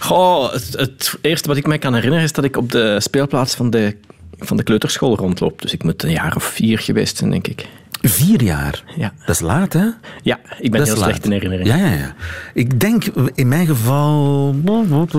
Goh, 0.00 0.52
het, 0.52 0.74
het 0.76 1.14
eerste 1.20 1.48
wat 1.48 1.56
ik 1.56 1.66
mij 1.66 1.78
kan 1.78 1.94
herinneren 1.94 2.24
is 2.24 2.32
dat 2.32 2.44
ik 2.44 2.56
op 2.56 2.70
de 2.70 3.00
speelplaats 3.00 3.54
van 3.54 3.70
de, 3.70 3.96
van 4.38 4.56
de 4.56 4.62
kleuterschool 4.62 5.16
rondloop. 5.16 5.62
Dus 5.62 5.72
ik 5.72 5.82
moet 5.82 6.02
een 6.02 6.10
jaar 6.10 6.36
of 6.36 6.44
vier 6.44 6.78
geweest 6.78 7.16
zijn, 7.16 7.30
denk 7.30 7.46
ik. 7.46 7.68
Vier 8.02 8.42
jaar? 8.42 8.84
Ja. 8.96 9.12
Dat 9.18 9.34
is 9.34 9.40
laat, 9.40 9.72
hè? 9.72 9.86
Ja, 10.22 10.40
ik 10.58 10.70
ben 10.70 10.82
heel 10.82 10.96
slecht 10.96 11.24
in 11.24 11.30
herinnering. 11.30 11.68
Ja, 11.68 11.76
ja, 11.76 11.92
ja. 11.92 12.14
Ik 12.54 12.80
denk 12.80 13.04
in 13.34 13.48
mijn 13.48 13.66
geval... 13.66 14.54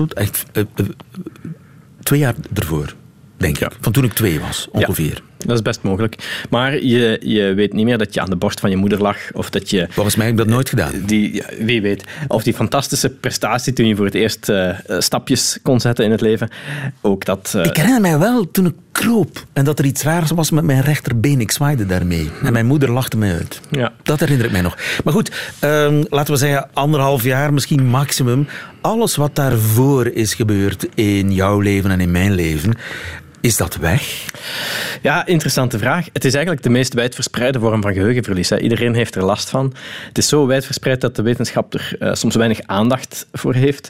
Echt, 0.08 0.44
eh, 0.52 0.62
eh, 0.74 0.86
twee 2.02 2.18
jaar 2.18 2.34
ervoor, 2.54 2.94
denk 3.36 3.58
ik. 3.58 3.76
Van 3.80 3.92
toen 3.92 4.04
ik 4.04 4.12
twee 4.12 4.40
was, 4.40 4.68
ongeveer. 4.72 5.22
Dat 5.46 5.56
is 5.56 5.62
best 5.62 5.82
mogelijk. 5.82 6.44
Maar 6.50 6.82
je, 6.84 7.18
je 7.24 7.54
weet 7.54 7.72
niet 7.72 7.84
meer 7.84 7.98
dat 7.98 8.14
je 8.14 8.20
aan 8.20 8.30
de 8.30 8.36
borst 8.36 8.60
van 8.60 8.70
je 8.70 8.76
moeder 8.76 9.00
lag. 9.02 9.16
Of 9.32 9.50
dat 9.50 9.70
je... 9.70 9.86
Volgens 9.90 10.16
mij 10.16 10.26
heb 10.26 10.34
ik 10.34 10.40
dat 10.44 10.54
nooit 10.54 10.68
gedaan. 10.68 10.92
Die, 11.06 11.34
ja, 11.34 11.44
wie 11.58 11.82
weet. 11.82 12.04
Of 12.28 12.42
die 12.42 12.54
fantastische 12.54 13.10
prestatie 13.10 13.72
toen 13.72 13.86
je 13.86 13.96
voor 13.96 14.04
het 14.04 14.14
eerst 14.14 14.48
eh, 14.48 14.68
eh, 14.68 14.76
stapjes 14.98 15.58
kon 15.62 15.80
zetten 15.80 16.04
in 16.04 16.10
het 16.10 16.20
leven. 16.20 16.48
Ook 17.00 17.24
dat... 17.24 17.52
eh, 17.56 17.64
Ik 17.64 17.76
herinner 17.76 18.00
mij 18.00 18.18
wel 18.18 18.50
toen 18.50 18.66
ik 18.66 18.74
kroop 18.92 19.44
en 19.52 19.64
dat 19.64 19.78
er 19.78 19.84
iets 19.84 20.02
raars 20.02 20.30
was 20.30 20.50
met 20.50 20.64
mijn 20.64 20.80
rechterbeen. 20.80 21.40
Ik 21.40 21.50
zwaaide 21.50 21.86
daarmee. 21.86 22.30
En 22.42 22.52
mijn 22.52 22.66
moeder 22.66 22.90
lachte 22.92 23.16
mij 23.16 23.32
uit. 23.32 23.60
Ja. 23.70 23.92
Dat 24.02 24.20
herinner 24.20 24.46
ik 24.46 24.52
mij 24.52 24.60
nog. 24.60 24.76
Maar 25.04 25.12
goed, 25.12 25.54
ehm, 25.60 26.02
laten 26.08 26.32
we 26.32 26.38
zeggen 26.38 26.68
anderhalf 26.72 27.22
jaar, 27.22 27.52
misschien 27.52 27.86
maximum. 27.86 28.46
Alles 28.80 29.16
wat 29.16 29.34
daarvoor 29.36 30.06
is 30.06 30.34
gebeurd 30.34 30.86
in 30.94 31.32
jouw 31.32 31.60
leven 31.60 31.90
en 31.90 32.00
in 32.00 32.10
mijn 32.10 32.34
leven, 32.34 32.74
is 33.42 33.56
dat 33.56 33.76
weg? 33.76 34.26
Ja, 35.02 35.26
interessante 35.26 35.78
vraag. 35.78 36.08
Het 36.12 36.24
is 36.24 36.32
eigenlijk 36.32 36.64
de 36.64 36.70
meest 36.70 36.94
wijdverspreide 36.94 37.58
vorm 37.58 37.82
van 37.82 37.92
geheugenverlies. 37.92 38.48
Hè. 38.48 38.58
Iedereen 38.58 38.94
heeft 38.94 39.14
er 39.14 39.24
last 39.24 39.50
van. 39.50 39.74
Het 40.08 40.18
is 40.18 40.28
zo 40.28 40.46
wijdverspreid 40.46 41.00
dat 41.00 41.16
de 41.16 41.22
wetenschap 41.22 41.74
er 41.74 41.96
eh, 41.98 42.14
soms 42.14 42.34
weinig 42.34 42.60
aandacht 42.66 43.26
voor 43.32 43.54
heeft. 43.54 43.88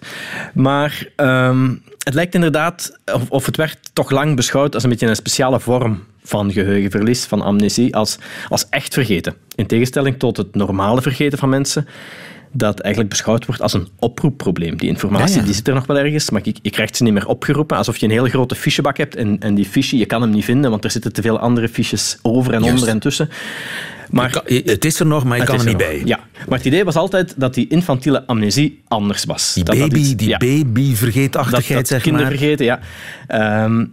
Maar 0.54 1.06
ehm, 1.16 1.74
het 1.98 2.14
lijkt 2.14 2.34
inderdaad, 2.34 2.98
of, 3.12 3.30
of 3.30 3.46
het 3.46 3.56
werd 3.56 3.78
toch 3.92 4.10
lang 4.10 4.36
beschouwd 4.36 4.74
als 4.74 4.82
een 4.82 4.90
beetje 4.90 5.06
een 5.06 5.16
speciale 5.16 5.60
vorm 5.60 6.04
van 6.24 6.52
geheugenverlies, 6.52 7.24
van 7.24 7.42
amnesie, 7.42 7.96
als, 7.96 8.18
als 8.48 8.66
echt 8.68 8.94
vergeten. 8.94 9.34
In 9.54 9.66
tegenstelling 9.66 10.18
tot 10.18 10.36
het 10.36 10.54
normale 10.54 11.02
vergeten 11.02 11.38
van 11.38 11.48
mensen, 11.48 11.88
dat 12.52 12.80
eigenlijk 12.80 13.14
beschouwd 13.14 13.46
wordt 13.46 13.62
als 13.62 13.72
een 13.72 13.88
oproepprobleem. 13.98 14.76
Die 14.76 14.88
informatie 14.88 15.34
Ja, 15.34 15.40
ja. 15.40 15.44
Die 15.44 15.54
zit 15.54 15.68
er 15.68 15.74
nog 15.74 15.86
wel 15.86 15.98
ergens, 15.98 16.30
maar 16.30 16.40
je, 16.44 16.54
je 16.62 16.70
krijgt 16.70 16.96
ze 16.96 17.02
niet 17.02 17.12
meer 17.12 17.26
opgeroepen. 17.26 17.76
Alsof 17.76 17.96
je 17.96 18.06
een 18.06 18.12
hele 18.12 18.28
grote 18.28 18.54
fichebak 18.54 18.96
hebt 18.96 19.16
en, 19.16 19.36
en 19.40 19.54
die 19.54 19.64
fiche, 19.64 19.96
je 19.96 20.06
kan 20.06 20.20
hem 20.22 20.30
niet 20.30 20.44
vinden, 20.44 20.70
want 20.70 20.84
er 20.84 20.90
zitten 20.90 21.12
te 21.12 21.22
veel 21.22 21.38
andere 21.38 21.68
fiches 21.68 22.18
over 22.22 22.52
en 22.54 22.60
Juist. 22.60 22.74
onder 22.74 22.88
en 22.88 22.98
tussen. 23.00 23.28
Maar, 24.10 24.40
Het 24.44 24.84
is 24.84 25.00
er 25.00 25.06
nog, 25.06 25.24
maar 25.24 25.38
je 25.38 25.44
kan 25.44 25.58
er 25.58 25.64
niet 25.64 25.78
nog. 25.78 25.86
bij. 25.86 26.02
Ja, 26.04 26.20
maar 26.48 26.58
het 26.58 26.66
idee 26.66 26.84
was 26.84 26.94
altijd 26.96 27.34
dat 27.36 27.54
die 27.54 27.68
infantiele 27.68 28.26
amnesie 28.26 28.82
anders 28.88 29.24
was. 29.24 29.52
Die 29.54 29.64
dat 29.64 29.76
dat 29.76 29.88
baby, 29.88 30.00
iets- 30.00 30.16
die 30.16 30.28
ja, 30.28 30.36
babyvergeetachtigheid, 30.38 31.68
dat, 31.68 31.76
dat 31.78 31.86
zeg 31.88 32.02
kinderen 32.02 32.28
maar. 32.28 32.36
vergeten, 32.38 32.64
ja. 32.64 32.80
Ehm, 33.26 33.84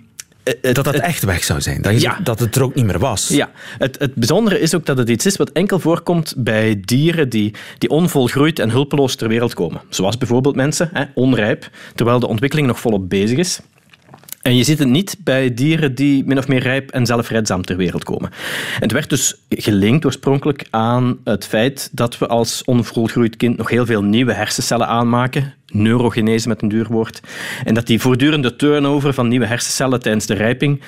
het- 0.61 0.75
Dat 0.75 0.85
dat 0.85 0.93
het- 0.93 1.03
echt 1.03 1.23
weg 1.23 1.43
zou 1.43 1.61
zijn. 1.61 1.81
Dat, 1.81 1.93
je, 1.93 1.99
Ja. 1.99 2.19
dat 2.23 2.39
het 2.39 2.55
er 2.55 2.63
ook 2.63 2.75
niet 2.75 2.85
meer 2.85 2.99
was. 2.99 3.27
ja, 3.27 3.51
het, 3.77 3.99
het 3.99 4.13
bijzondere 4.15 4.59
is 4.59 4.75
ook 4.75 4.85
dat 4.85 4.97
het 4.97 5.09
iets 5.09 5.25
is 5.25 5.35
wat 5.37 5.49
enkel 5.51 5.79
voorkomt 5.79 6.33
bij 6.37 6.79
dieren 6.85 7.29
die, 7.29 7.53
die 7.77 7.89
onvolgroeid 7.89 8.59
en 8.59 8.69
hulpeloos 8.69 9.15
ter 9.15 9.27
wereld 9.27 9.53
komen. 9.53 9.81
Zoals 9.89 10.17
bijvoorbeeld 10.17 10.55
mensen, 10.55 10.89
hè, 10.93 11.03
onrijp, 11.13 11.69
terwijl 11.95 12.19
de 12.19 12.27
ontwikkeling 12.27 12.67
nog 12.67 12.79
volop 12.79 13.09
bezig 13.09 13.37
is. 13.37 13.59
En 14.41 14.55
je 14.55 14.63
ziet 14.63 14.79
het 14.79 14.87
niet 14.87 15.15
bij 15.23 15.53
dieren 15.53 15.95
die 15.95 16.25
min 16.25 16.37
of 16.37 16.47
meer 16.47 16.61
rijp 16.61 16.91
en 16.91 17.05
zelfredzaam 17.05 17.61
ter 17.61 17.77
wereld 17.77 18.03
komen. 18.03 18.29
En 18.75 18.81
het 18.81 18.91
werd 18.91 19.09
dus 19.09 19.35
gelinkt 19.49 20.05
oorspronkelijk 20.05 20.67
aan 20.69 21.17
het 21.23 21.45
feit 21.45 21.89
dat 21.91 22.17
we 22.17 22.27
als 22.27 22.63
onvolgroeid 22.63 23.35
kind 23.35 23.57
nog 23.57 23.69
heel 23.69 23.85
veel 23.85 24.03
nieuwe 24.03 24.33
hersencellen 24.33 24.87
aanmaken, 24.87 25.53
neurogenese 25.67 26.47
met 26.47 26.61
een 26.61 26.69
duur 26.69 26.87
woord, 26.87 27.21
en 27.63 27.73
dat 27.73 27.87
die 27.87 28.01
voortdurende 28.01 28.55
turnover 28.55 29.13
van 29.13 29.27
nieuwe 29.27 29.45
hersencellen 29.45 30.01
tijdens 30.01 30.25
de 30.25 30.33
rijping 30.33 30.81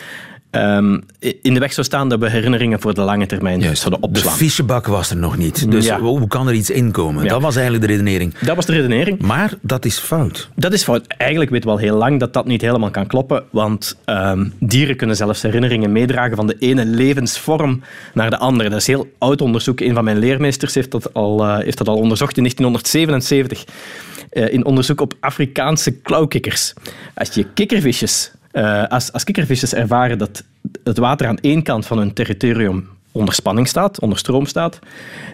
ehm, 0.51 0.99
in 1.41 1.53
de 1.53 1.59
weg 1.59 1.73
zou 1.73 1.85
staan 1.85 2.09
dat 2.09 2.19
we 2.19 2.29
herinneringen 2.29 2.81
voor 2.81 2.93
de 2.93 3.01
lange 3.01 3.25
termijn 3.25 3.61
zouden 3.77 4.01
De 4.01 4.07
opslaan. 4.07 4.35
fichebak 4.35 4.87
was 4.87 5.09
er 5.09 5.17
nog 5.17 5.37
niet. 5.37 5.71
Dus 5.71 5.85
Ja. 5.85 5.99
hoe 5.99 6.27
kan 6.27 6.47
er 6.47 6.53
iets 6.53 6.69
inkomen? 6.69 7.23
Ja. 7.23 7.29
Dat 7.29 7.41
was 7.41 7.55
eigenlijk 7.55 7.85
de 7.87 7.91
redenering. 7.91 8.33
Dat 8.39 8.55
was 8.55 8.65
de 8.65 8.73
redenering. 8.73 9.21
Maar 9.21 9.53
dat 9.61 9.85
is 9.85 9.97
fout. 9.97 10.49
Dat 10.55 10.73
is 10.73 10.83
fout. 10.83 11.07
Eigenlijk 11.07 11.51
weten 11.51 11.67
we 11.69 11.75
al 11.75 11.81
heel 11.81 11.97
lang 11.97 12.19
dat 12.19 12.33
dat 12.33 12.45
niet 12.45 12.61
helemaal 12.61 12.91
kan 12.91 13.07
kloppen, 13.07 13.43
want 13.49 13.97
ehm, 14.05 14.45
dieren 14.59 14.95
kunnen 14.95 15.15
zelfs 15.15 15.41
herinneringen 15.41 15.91
meedragen 15.91 16.35
van 16.35 16.47
de 16.47 16.55
ene 16.59 16.85
levensvorm 16.85 17.81
naar 18.13 18.29
de 18.29 18.37
andere. 18.37 18.69
Dat 18.69 18.79
is 18.79 18.87
heel 18.87 19.11
oud 19.17 19.41
onderzoek. 19.41 19.79
Een 19.79 19.93
van 19.93 20.03
mijn 20.03 20.17
leermeesters 20.19 20.73
heeft 20.73 20.91
dat 20.91 21.13
al, 21.13 21.43
eh, 21.45 21.57
heeft 21.57 21.77
dat 21.77 21.87
al 21.87 21.97
onderzocht 21.97 22.37
in 22.37 22.43
1977 22.43 23.65
eh, 24.29 24.53
in 24.53 24.65
onderzoek 24.65 25.01
op 25.01 25.13
Afrikaanse 25.19 25.91
klauwkikkers. 25.91 26.73
Als 27.15 27.29
je 27.33 27.45
kikkervisjes, 27.53 28.31
eh, 28.51 28.87
als, 28.87 29.11
als 29.11 29.23
kikkervisjes 29.23 29.73
ervaren 29.73 30.17
dat 30.17 30.43
het 30.83 30.97
water 30.97 31.27
aan 31.27 31.37
één 31.37 31.63
kant 31.63 31.85
van 31.85 31.97
hun 31.97 32.13
territorium 32.13 32.90
onder 33.11 33.33
spanning 33.33 33.67
staat, 33.67 33.99
onder 33.99 34.17
stroom 34.17 34.45
staat, 34.45 34.79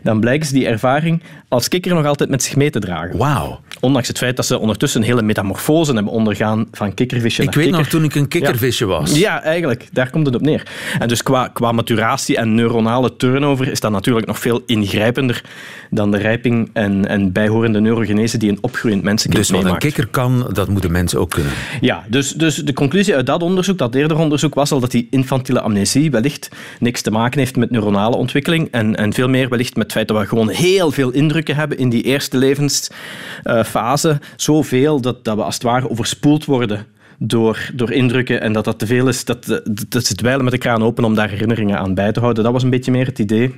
dan 0.03 0.19
blijken 0.19 0.47
ze 0.47 0.53
die 0.53 0.67
ervaring 0.67 1.21
als 1.47 1.67
kikker 1.67 1.93
nog 1.93 2.05
altijd 2.05 2.29
met 2.29 2.43
zich 2.43 2.55
mee 2.55 2.69
te 2.69 2.79
dragen. 2.79 3.17
Wauw. 3.17 3.59
Ondanks 3.79 4.07
het 4.07 4.17
feit 4.17 4.35
dat 4.35 4.45
ze 4.45 4.59
ondertussen 4.59 5.01
een 5.01 5.07
hele 5.07 5.21
metamorfose 5.21 5.93
hebben 5.93 6.11
ondergaan 6.13 6.67
van 6.71 6.93
kikkervisje 6.93 7.41
Ik 7.41 7.47
naar 7.47 7.57
weet 7.57 7.71
nog 7.71 7.81
kikker. 7.81 7.99
toen 7.99 8.09
ik 8.09 8.15
een 8.15 8.27
kikkervisje 8.27 8.85
Ja. 8.85 8.89
was. 8.99 9.17
Ja, 9.17 9.43
eigenlijk. 9.43 9.87
Daar 9.91 10.09
komt 10.09 10.25
het 10.25 10.35
op 10.35 10.41
neer. 10.41 10.63
En 10.99 11.07
dus 11.07 11.23
qua, 11.23 11.47
qua 11.47 11.71
maturatie 11.71 12.37
en 12.37 12.55
neuronale 12.55 13.15
turnover 13.15 13.67
is 13.71 13.79
dat 13.79 13.91
natuurlijk 13.91 14.27
nog 14.27 14.39
veel 14.39 14.61
ingrijpender 14.65 15.43
dan 15.89 16.11
de 16.11 16.17
rijping 16.17 16.69
en, 16.73 17.07
en 17.07 17.31
bijhorende 17.31 17.79
neurogenese 17.79 18.37
die 18.37 18.49
een 18.49 18.57
opgroeiend 18.61 19.03
mensenkind 19.03 19.47
Dus 19.47 19.61
wat 19.61 19.71
een 19.71 19.77
kikker 19.77 20.07
kan, 20.07 20.49
dat 20.53 20.67
moeten 20.69 20.91
mensen 20.91 21.19
ook 21.19 21.29
kunnen. 21.29 21.51
Ja, 21.81 22.03
dus, 22.07 22.31
dus 22.31 22.55
de 22.55 22.73
conclusie 22.73 23.15
uit 23.15 23.25
dat 23.25 23.43
onderzoek, 23.43 23.77
dat 23.77 23.95
eerder 23.95 24.17
onderzoek, 24.17 24.53
was 24.53 24.71
al 24.71 24.79
dat 24.79 24.91
die 24.91 25.07
infantiele 25.09 25.61
amnesie 25.61 26.11
wellicht 26.11 26.49
niks 26.79 27.01
te 27.01 27.11
maken 27.11 27.39
heeft 27.39 27.55
met 27.55 27.66
neuronale 27.69 28.15
ontwikkeling 28.15 28.67
en, 28.71 28.95
en 28.95 29.13
veel 29.13 29.30
meer 29.30 29.49
wellicht 29.49 29.75
met 29.75 29.84
het 29.84 29.91
feit 29.91 30.08
dat 30.08 30.17
we 30.17 30.25
gewoon 30.25 30.49
heel 30.49 30.91
veel 30.91 31.12
indrukken 31.12 31.56
hebben 31.56 31.77
in 31.77 31.89
die 31.89 32.03
eerste 32.03 32.38
levensfase. 32.38 34.19
Zoveel 34.36 35.01
dat, 35.01 35.23
dat 35.23 35.36
we 35.36 35.43
als 35.43 35.53
het 35.53 35.63
ware 35.63 35.89
overspoeld 35.89 36.45
worden 36.45 36.86
door, 37.17 37.69
door 37.73 37.91
indrukken 37.91 38.41
en 38.41 38.53
dat 38.53 38.65
dat 38.65 38.80
te 38.80 38.86
veel 38.86 39.08
is. 39.08 39.25
Dat, 39.25 39.45
dat, 39.45 39.86
dat 39.89 40.06
ze 40.06 40.15
dweilen 40.15 40.43
met 40.43 40.53
de 40.53 40.60
kraan 40.60 40.84
open 40.84 41.03
om 41.03 41.15
daar 41.15 41.30
herinneringen 41.30 41.77
aan 41.80 41.93
bij 41.93 42.12
te 42.12 42.19
houden. 42.19 42.43
Dat 42.43 42.53
was 42.53 42.63
een 42.63 42.69
beetje 42.69 42.91
meer 42.91 43.06
het 43.06 43.19
idee. 43.19 43.56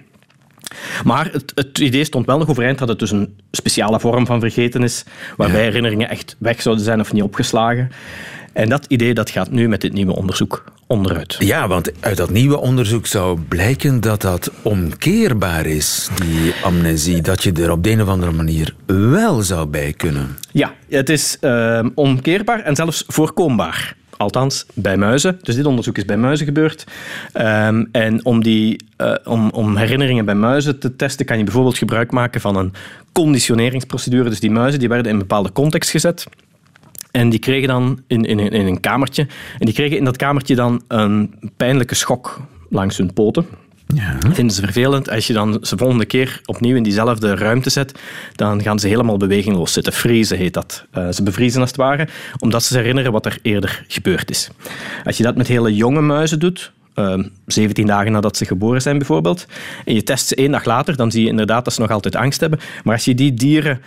Maar 1.04 1.30
het, 1.32 1.52
het 1.56 1.80
idee 1.80 2.04
stond 2.04 2.26
wel 2.26 2.38
nog 2.38 2.50
overeind 2.50 2.78
dat 2.78 2.88
het 2.88 3.00
dus 3.00 3.12
een 3.12 3.38
speciale 3.52 4.00
vorm 4.00 4.26
van 4.26 4.40
vergeten 4.40 4.84
is, 4.84 5.04
waarbij 5.38 5.64
herinneringen 5.64 6.10
echt 6.10 6.36
weg 6.40 6.62
zouden 6.62 6.86
zijn 6.86 7.00
of 7.00 7.14
niet 7.14 7.24
opgeslagen. 7.24 7.92
En 8.54 8.70
dat 8.70 8.86
idee 8.88 9.14
dat 9.14 9.30
gaat 9.30 9.52
nu 9.52 9.68
met 9.68 9.82
dit 9.82 9.94
nieuwe 9.94 10.16
onderzoek 10.16 10.64
onderuit. 10.88 11.36
Ja, 11.40 11.68
want 11.68 11.92
uit 12.00 12.18
dat 12.18 12.30
nieuwe 12.30 12.58
onderzoek 12.58 13.08
zou 13.08 13.40
blijken 13.48 14.02
dat 14.02 14.22
dat 14.22 14.52
omkeerbaar 14.62 15.66
is, 15.66 16.10
die 16.16 16.54
amnesie. 16.64 17.22
Dat 17.22 17.44
je 17.44 17.52
er 17.52 17.72
op 17.72 17.84
de 17.84 17.90
een 17.90 18.02
of 18.02 18.08
andere 18.08 18.32
manier 18.32 18.76
wel 18.86 19.42
zou 19.42 19.68
bij 19.68 19.94
kunnen. 19.94 20.38
Ja, 20.52 20.74
het 20.90 21.10
is 21.10 21.38
ehm, 21.40 21.90
omkeerbaar 21.96 22.60
en 22.60 22.76
zelfs 22.76 23.04
voorkombaar. 23.08 23.98
Althans, 24.18 24.66
bij 24.74 24.98
muizen. 24.98 25.40
Dus 25.42 25.56
dit 25.56 25.66
onderzoek 25.66 25.98
is 25.98 26.06
bij 26.06 26.18
muizen 26.18 26.46
gebeurd. 26.46 26.84
Ehm, 27.34 27.86
en 27.92 28.26
om, 28.26 28.44
die, 28.44 28.86
eh, 28.98 29.14
om, 29.24 29.50
om 29.50 29.78
herinneringen 29.78 30.26
bij 30.26 30.36
muizen 30.36 30.80
te 30.80 30.96
testen, 30.96 31.26
kan 31.26 31.38
je 31.38 31.44
bijvoorbeeld 31.44 31.78
gebruik 31.78 32.12
maken 32.12 32.42
van 32.42 32.56
een 32.56 32.74
conditioneringsprocedure. 33.12 34.30
Dus 34.30 34.40
die 34.40 34.52
muizen 34.52 34.80
die 34.80 34.90
werden 34.90 35.08
in 35.08 35.14
een 35.14 35.28
bepaalde 35.28 35.52
context 35.52 35.90
gezet. 35.90 36.26
En 37.12 37.30
die 37.30 37.40
kregen 37.40 37.68
dan 37.68 38.02
in, 38.08 38.26
in, 38.26 38.40
in 38.40 38.68
een 38.68 38.80
kamertje. 38.80 39.28
En 39.60 39.66
die 39.66 39.74
kregen 39.74 39.98
in 39.98 40.04
dat 40.04 40.18
kamertje 40.18 40.56
dan 40.56 40.82
een 40.88 41.34
pijnlijke 41.58 41.96
schok 41.96 42.42
langs 42.70 42.98
hun 42.98 43.14
poten. 43.14 43.46
Ja. 43.96 44.18
Vinden 44.20 44.56
ze 44.56 44.62
vervelend. 44.62 45.10
Als 45.10 45.28
je 45.28 45.34
dan 45.34 45.58
ze 45.62 45.78
volgende 45.78 46.06
keer 46.06 46.42
opnieuw 46.46 46.76
in 46.76 46.84
diezelfde 46.84 47.36
ruimte 47.36 47.70
zet, 47.70 48.00
dan 48.36 48.62
gaan 48.62 48.80
ze 48.80 48.88
helemaal 48.88 49.18
bewegingloos 49.18 49.74
zitten. 49.74 49.94
Vriezen 49.94 50.38
heet 50.38 50.54
dat. 50.54 50.86
Eh, 50.92 51.10
ze 51.10 51.24
bevriezen 51.24 51.62
als 51.62 51.70
het 51.70 51.80
ware, 51.80 52.08
omdat 52.38 52.64
ze 52.64 52.68
zich 52.68 52.78
herinneren 52.78 53.12
wat 53.12 53.26
er 53.26 53.40
eerder 53.42 53.84
gebeurd 53.88 54.30
is. 54.30 54.50
Als 55.04 55.18
je 55.18 55.24
dat 55.24 55.36
met 55.36 55.48
hele 55.48 55.76
jonge 55.76 56.02
muizen 56.02 56.40
doet, 56.40 56.72
eh, 56.94 57.20
17 57.46 57.88
dagen 57.88 58.12
nadat 58.12 58.38
ze 58.38 58.46
geboren 58.46 58.82
zijn 58.82 58.98
bijvoorbeeld, 58.98 59.46
en 59.86 59.94
je 59.94 60.04
test 60.04 60.28
ze 60.28 60.36
één 60.36 60.52
dag 60.52 60.66
later, 60.66 60.96
dan 60.96 61.12
zie 61.12 61.24
je 61.24 61.30
inderdaad 61.30 61.66
dat 61.66 61.74
ze 61.74 61.82
nog 61.82 61.92
altijd 61.92 62.16
angst 62.16 62.40
hebben. 62.40 62.60
Maar 62.84 62.94
als 62.94 63.06
je 63.06 63.16
die 63.16 63.34
dieren 63.34 63.82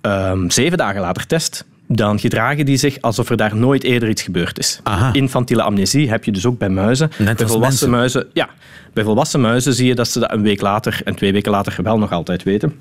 ehm, 0.00 0.50
zeven 0.50 0.78
dagen 0.78 1.00
later 1.00 1.26
test, 1.26 1.64
dan 1.88 2.18
gedragen 2.18 2.66
die 2.66 2.76
zich 2.76 3.00
alsof 3.00 3.30
er 3.30 3.36
daar 3.36 3.56
nooit 3.56 3.84
eerder 3.84 4.08
iets 4.08 4.22
gebeurd 4.22 4.58
is. 4.58 4.80
Infantiele 5.12 5.62
amnesie 5.62 6.08
heb 6.08 6.24
je 6.24 6.32
dus 6.32 6.46
ook 6.46 6.58
bij 6.58 6.68
muizen. 6.68 7.10
bij 7.18 7.26
als 7.28 7.50
volwassen 7.50 7.60
mensen. 7.60 7.90
muizen, 7.90 8.26
ja, 8.32 8.48
bij 8.92 9.04
volwassen 9.04 9.40
muizen 9.40 9.74
zie 9.74 9.86
je 9.86 9.94
dat 9.94 10.08
ze 10.08 10.18
dat 10.18 10.32
een 10.32 10.42
week 10.42 10.60
later 10.60 11.00
en 11.04 11.14
twee 11.14 11.32
weken 11.32 11.50
later 11.50 11.82
wel 11.82 11.98
nog 11.98 12.12
altijd 12.12 12.42
weten. 12.42 12.72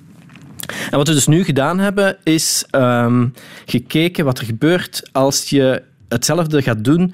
En 0.92 0.98
wat 0.98 1.08
we 1.08 1.14
dus 1.14 1.28
nu 1.28 1.44
gedaan 1.44 1.80
hebben, 1.80 2.18
is 2.24 2.66
um, 2.72 3.34
gekeken 3.66 4.26
wat 4.26 4.40
er 4.40 4.46
gebeurt 4.46 5.10
als 5.12 5.50
je 5.50 5.82
hetzelfde 6.08 6.62
gaat 6.62 6.84
doen 6.84 7.14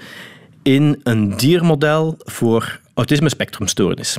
in 0.63 0.99
een 1.03 1.37
diermodel 1.37 2.15
voor 2.17 2.79
autisme-spectrumstoornis. 2.93 4.17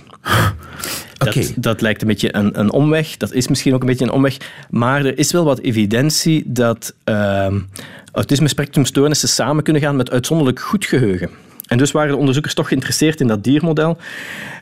Okay. 1.18 1.32
Dat, 1.42 1.52
dat, 1.56 1.80
lijkt 1.80 2.02
een 2.02 2.08
beetje 2.08 2.36
een, 2.36 2.58
een, 2.58 2.72
omweg. 2.72 3.16
Dat 3.16 3.32
is 3.32 3.48
misschien 3.48 3.74
ook 3.74 3.80
een 3.80 3.86
beetje 3.86 4.04
een 4.04 4.10
omweg. 4.10 4.36
Maar 4.70 5.04
er 5.04 5.18
is 5.18 5.32
wel 5.32 5.44
wat 5.44 5.58
evidentie 5.58 6.42
dat 6.46 6.94
uh, 7.04 7.46
autisme-spectrumstoornissen 8.12 9.28
samen 9.28 9.62
kunnen 9.62 9.82
gaan 9.82 9.96
met 9.96 10.10
uitzonderlijk 10.10 10.60
goed 10.60 10.84
geheugen. 10.84 11.30
En 11.72 11.78
dus 11.78 11.92
waren 11.92 12.10
de 12.10 12.16
onderzoekers 12.16 12.54
toch 12.54 12.68
geïnteresseerd 12.68 13.20
in 13.20 13.26
dat 13.26 13.44
diermodel. 13.44 13.98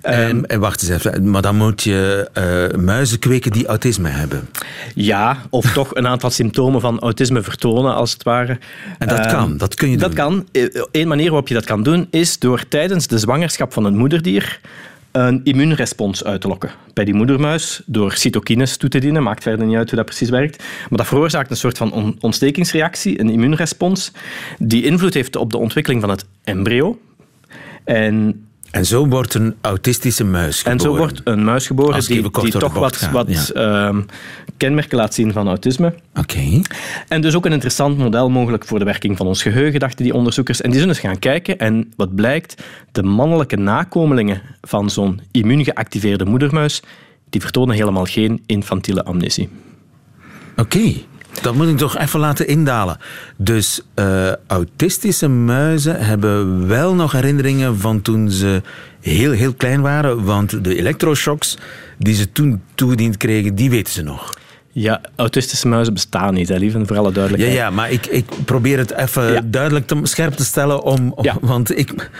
Um, 0.08 0.44
en 0.44 0.60
wacht 0.60 0.82
eens 0.82 0.90
even, 0.90 1.30
maar 1.30 1.42
dan 1.42 1.56
moet 1.56 1.82
je 1.82 2.28
uh, 2.72 2.80
muizen 2.80 3.18
kweken 3.18 3.50
die 3.50 3.66
autisme 3.66 4.08
hebben. 4.08 4.48
Ja, 4.94 5.36
of 5.50 5.72
toch 5.72 5.94
een 5.94 6.06
aantal 6.06 6.30
symptomen 6.30 6.80
van 6.80 7.00
autisme 7.00 7.42
vertonen, 7.42 7.94
als 7.94 8.12
het 8.12 8.22
ware. 8.22 8.58
En 8.98 9.08
dat 9.08 9.18
uh, 9.18 9.32
kan, 9.32 9.56
dat 9.56 9.74
kun 9.74 9.90
je 9.90 9.96
dat 9.96 10.16
doen. 10.16 10.44
Dat 10.52 10.70
kan. 10.72 10.88
Eén 10.92 11.08
manier 11.08 11.26
waarop 11.26 11.48
je 11.48 11.54
dat 11.54 11.64
kan 11.64 11.82
doen, 11.82 12.06
is 12.10 12.38
door 12.38 12.68
tijdens 12.68 13.06
de 13.06 13.18
zwangerschap 13.18 13.72
van 13.72 13.84
een 13.84 13.96
moederdier 13.96 14.60
een 15.12 15.40
immuunrespons 15.44 16.24
uit 16.24 16.40
te 16.40 16.48
lokken 16.48 16.70
bij 16.94 17.04
die 17.04 17.14
moedermuis 17.14 17.82
door 17.86 18.12
cytokines 18.12 18.76
toe 18.76 18.88
te 18.88 18.98
dienen. 18.98 19.22
Maakt 19.22 19.42
verder 19.42 19.66
niet 19.66 19.76
uit 19.76 19.88
hoe 19.88 19.96
dat 19.96 20.06
precies 20.06 20.30
werkt. 20.30 20.58
Maar 20.58 20.98
dat 20.98 21.06
veroorzaakt 21.06 21.50
een 21.50 21.56
soort 21.56 21.78
van 21.78 21.92
on 21.92 22.16
ontstekingsreactie, 22.20 23.20
een 23.20 23.30
immuunrespons, 23.30 24.12
die 24.58 24.84
invloed 24.84 25.14
heeft 25.14 25.36
op 25.36 25.50
de 25.50 25.58
ontwikkeling 25.58 26.00
van 26.00 26.10
het 26.10 26.26
embryo. 26.44 26.98
En 27.84 28.44
en 28.70 28.86
zo 28.86 29.06
wordt 29.06 29.34
een 29.34 29.54
autistische 29.60 30.24
muis 30.24 30.56
geboren. 30.56 30.78
En 30.78 30.84
zo 30.84 30.96
wordt 30.96 31.20
een 31.24 31.44
muis 31.44 31.66
geboren 31.66 32.04
die, 32.04 32.30
die 32.30 32.50
toch 32.50 32.72
wat, 32.72 33.10
wat 33.12 33.50
ja. 33.54 33.90
uh, 33.90 33.98
kenmerken 34.56 34.96
laat 34.96 35.14
zien 35.14 35.32
van 35.32 35.46
autisme. 35.46 35.86
Oké. 35.86 36.20
Okay. 36.20 36.64
En 37.08 37.20
dus 37.20 37.34
ook 37.34 37.46
een 37.46 37.52
interessant 37.52 37.98
model 37.98 38.30
mogelijk 38.30 38.64
voor 38.64 38.78
de 38.78 38.84
werking 38.84 39.16
van 39.16 39.26
ons 39.26 39.42
geheugen, 39.42 39.80
dachten 39.80 40.04
die 40.04 40.14
onderzoekers. 40.14 40.60
En 40.60 40.70
die 40.70 40.80
zullen 40.80 40.94
eens 40.94 41.04
gaan 41.04 41.18
kijken. 41.18 41.58
En 41.58 41.92
wat 41.96 42.14
blijkt, 42.14 42.62
de 42.92 43.02
mannelijke 43.02 43.56
nakomelingen 43.56 44.42
van 44.60 44.90
zo'n 44.90 45.20
immuungeactiveerde 45.30 46.24
moedermuis, 46.24 46.82
die 47.30 47.40
vertonen 47.40 47.74
helemaal 47.74 48.04
geen 48.04 48.42
infantiele 48.46 49.04
amnesie. 49.04 49.48
Oké. 50.56 50.60
Okay. 50.60 51.04
Dat 51.42 51.54
moet 51.54 51.68
ik 51.68 51.76
toch 51.76 51.98
even 51.98 52.20
laten 52.20 52.46
indalen. 52.46 52.98
Dus 53.36 53.80
uh, 53.94 54.32
autistische 54.46 55.28
muizen 55.28 56.04
hebben 56.04 56.66
wel 56.68 56.94
nog 56.94 57.12
herinneringen 57.12 57.78
van 57.78 58.02
toen 58.02 58.30
ze 58.30 58.62
heel, 59.00 59.32
heel 59.32 59.54
klein 59.54 59.80
waren. 59.80 60.24
Want 60.24 60.64
de 60.64 60.76
elektroshocks 60.76 61.56
die 61.98 62.14
ze 62.14 62.32
toen 62.32 62.62
toegediend 62.74 63.16
kregen, 63.16 63.54
die 63.54 63.70
weten 63.70 63.92
ze 63.92 64.02
nog. 64.02 64.32
Ja, 64.72 65.00
autistische 65.16 65.68
muizen 65.68 65.94
bestaan 65.94 66.34
niet, 66.34 66.48
hè, 66.48 66.56
lieve, 66.56 66.86
voor 66.86 66.98
alle 66.98 67.12
duidelijkheid. 67.12 67.56
Ja, 67.56 67.64
ja 67.64 67.70
maar 67.70 67.90
ik, 67.90 68.06
ik 68.06 68.24
probeer 68.44 68.78
het 68.78 68.90
even 68.90 69.32
ja. 69.32 69.40
duidelijk 69.44 69.86
te, 69.86 70.00
scherp 70.02 70.32
te 70.34 70.44
stellen, 70.44 70.82
om, 70.82 71.12
om 71.12 71.24
ja. 71.24 71.36
want 71.40 71.78
ik, 71.78 72.10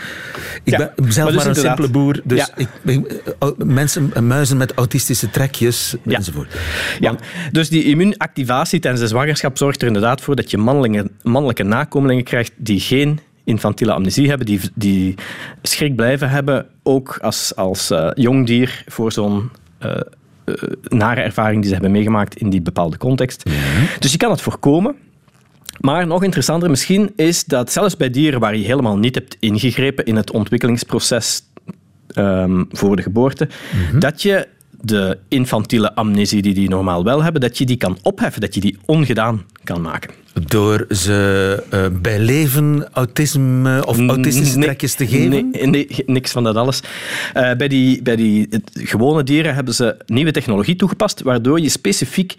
ik 0.63 0.77
ben 0.77 0.91
zelf 0.95 1.15
maar, 1.15 1.25
dus 1.25 1.35
maar 1.35 1.47
een 1.47 1.55
simpele 1.55 1.89
boer. 1.89 2.21
Dus 2.23 2.51
ik, 2.55 2.67
ik, 2.85 3.23
mensen, 3.57 4.11
muizen 4.27 4.57
met 4.57 4.73
autistische 4.73 5.29
trekjes 5.29 5.95
enzovoort. 6.05 6.55
Ja, 6.99 7.15
dus 7.51 7.69
die 7.69 7.83
immuunactivatie 7.83 8.79
tijdens 8.79 9.03
de 9.03 9.09
zwangerschap 9.09 9.57
zorgt 9.57 9.81
er 9.81 9.87
inderdaad 9.87 10.21
voor 10.21 10.35
dat 10.35 10.51
je 10.51 10.57
mannelijke, 10.57 11.11
mannelijke 11.23 11.63
nakomelingen 11.63 12.23
krijgt 12.23 12.51
die 12.55 12.79
geen 12.79 13.19
infantiele 13.43 13.93
amnesie 13.93 14.29
hebben, 14.29 14.45
die, 14.45 14.59
die 14.73 15.15
schrik 15.61 15.95
blijven 15.95 16.29
hebben, 16.29 16.65
ook 16.83 17.17
als, 17.21 17.55
als 17.55 17.91
uh, 17.91 18.09
jong 18.13 18.45
dier 18.45 18.83
voor 18.87 19.11
zo'n... 19.11 19.51
Uh, 19.85 19.95
nare 20.83 21.21
ervaring 21.21 21.59
die 21.59 21.67
ze 21.67 21.73
hebben 21.73 21.91
meegemaakt 21.91 22.35
in 22.35 22.49
die 22.49 22.61
bepaalde 22.61 22.97
context. 22.97 23.49
Ja. 23.49 23.99
Dus 23.99 24.11
je 24.11 24.17
kan 24.17 24.31
het 24.31 24.41
voorkomen. 24.41 24.95
Maar 25.79 26.07
nog 26.07 26.23
interessanter 26.23 26.69
misschien 26.69 27.11
is 27.15 27.45
dat 27.45 27.71
zelfs 27.71 27.97
bij 27.97 28.09
dieren 28.09 28.39
waar 28.39 28.55
je 28.55 28.65
helemaal 28.65 28.97
niet 28.97 29.15
hebt 29.15 29.37
ingegrepen 29.39 30.05
in 30.05 30.15
het 30.15 30.31
ontwikkelingsproces 30.31 31.43
um, 32.15 32.67
voor 32.71 32.95
de 32.95 33.01
geboorte, 33.01 33.47
mm 33.73 33.85
-hmm. 33.89 33.99
dat 33.99 34.21
je 34.21 34.47
de 34.81 35.17
infantiele 35.27 35.95
amnesie 35.95 36.41
die 36.41 36.53
die 36.53 36.69
normaal 36.69 37.03
wel 37.03 37.23
hebben, 37.23 37.41
dat 37.41 37.57
je 37.57 37.65
die 37.65 37.77
kan 37.77 37.97
opheffen, 38.01 38.41
dat 38.41 38.53
je 38.53 38.59
die 38.59 38.77
ongedaan 38.85 39.45
kan 39.63 39.81
maken. 39.81 40.13
Door 40.45 40.85
ze 40.89 41.63
uh, 41.73 41.85
bij 42.01 42.19
leven 42.19 42.87
autisme 42.91 43.85
of 43.85 43.99
autistische 44.07 44.57
nee, 44.57 44.65
trekjes 44.65 44.93
te 44.93 45.07
geven? 45.07 45.49
Nee, 45.51 45.67
nee, 45.67 45.87
niks 46.05 46.31
van 46.31 46.43
dat 46.43 46.55
alles. 46.55 46.81
Uh, 47.33 47.53
bij 47.53 47.67
die, 47.67 48.01
bij 48.01 48.15
die 48.15 48.49
gewone 48.73 49.23
dieren 49.23 49.55
hebben 49.55 49.73
ze 49.73 49.97
nieuwe 50.05 50.31
technologie 50.31 50.75
toegepast, 50.75 51.21
waardoor 51.21 51.59
je 51.59 51.69
specifiek 51.69 52.35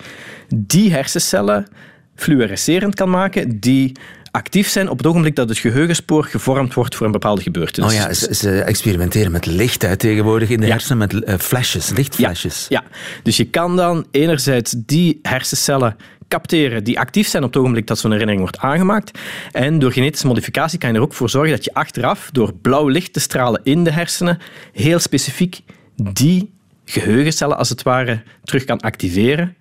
die 0.55 0.93
hersencellen 0.93 1.67
fluorescerend 2.15 2.95
kan 2.95 3.11
maken 3.11 3.61
die 3.61 3.93
actief 4.33 4.69
zijn 4.69 4.89
op 4.89 4.99
het 4.99 5.07
ogenblik 5.07 5.37
dat 5.37 5.49
het 5.49 5.59
geheugenspoor 5.59 6.25
gevormd 6.25 6.75
wordt 6.75 6.95
voor 6.95 7.07
een 7.07 7.13
bepaalde 7.13 7.43
gebeurtenis. 7.43 7.91
Oh 7.91 7.97
ja, 7.97 8.13
ze, 8.13 8.35
ze 8.35 8.63
experimenteren 8.63 9.33
met 9.33 9.47
licht 9.47 9.83
hè, 9.83 9.97
tegenwoordig 9.97 10.49
in 10.49 10.61
de 10.61 10.67
ja. 10.67 10.73
hersenen, 10.73 10.99
met 10.99 11.13
uh, 11.13 11.35
flashes, 11.39 11.91
lichtflashes. 11.91 12.67
Ja, 12.69 12.83
ja, 12.85 12.97
dus 13.23 13.37
je 13.37 13.45
kan 13.45 13.77
dan 13.77 14.07
enerzijds 14.11 14.75
die 14.79 15.19
hersencellen 15.23 15.97
capteren 16.29 16.85
die 16.85 16.99
actief 16.99 17.29
zijn 17.29 17.43
op 17.43 17.53
het 17.53 17.59
ogenblik 17.59 17.87
dat 17.87 17.99
zo'n 17.99 18.11
herinnering 18.11 18.45
wordt 18.45 18.59
aangemaakt. 18.65 19.19
En 19.53 19.79
door 19.79 19.93
genetische 19.93 20.27
modificatie 20.27 20.79
kan 20.79 20.91
je 20.91 20.97
er 20.97 21.03
ook 21.03 21.15
voor 21.15 21.31
zorgen 21.31 21.51
dat 21.51 21.65
je 21.65 21.75
achteraf, 21.75 22.31
door 22.33 22.53
blauw 22.55 22.89
licht 22.89 23.13
te 23.13 23.21
stralen 23.21 23.61
in 23.65 23.85
de 23.85 23.93
hersenen, 23.93 24.39
heel 24.73 24.99
specifiek 24.99 25.61
die 25.97 26.51
geheugencellen 26.85 27.59
als 27.59 27.69
het 27.69 27.83
ware 27.83 28.23
terug 28.45 28.65
kan 28.65 28.81
activeren. 28.81 29.57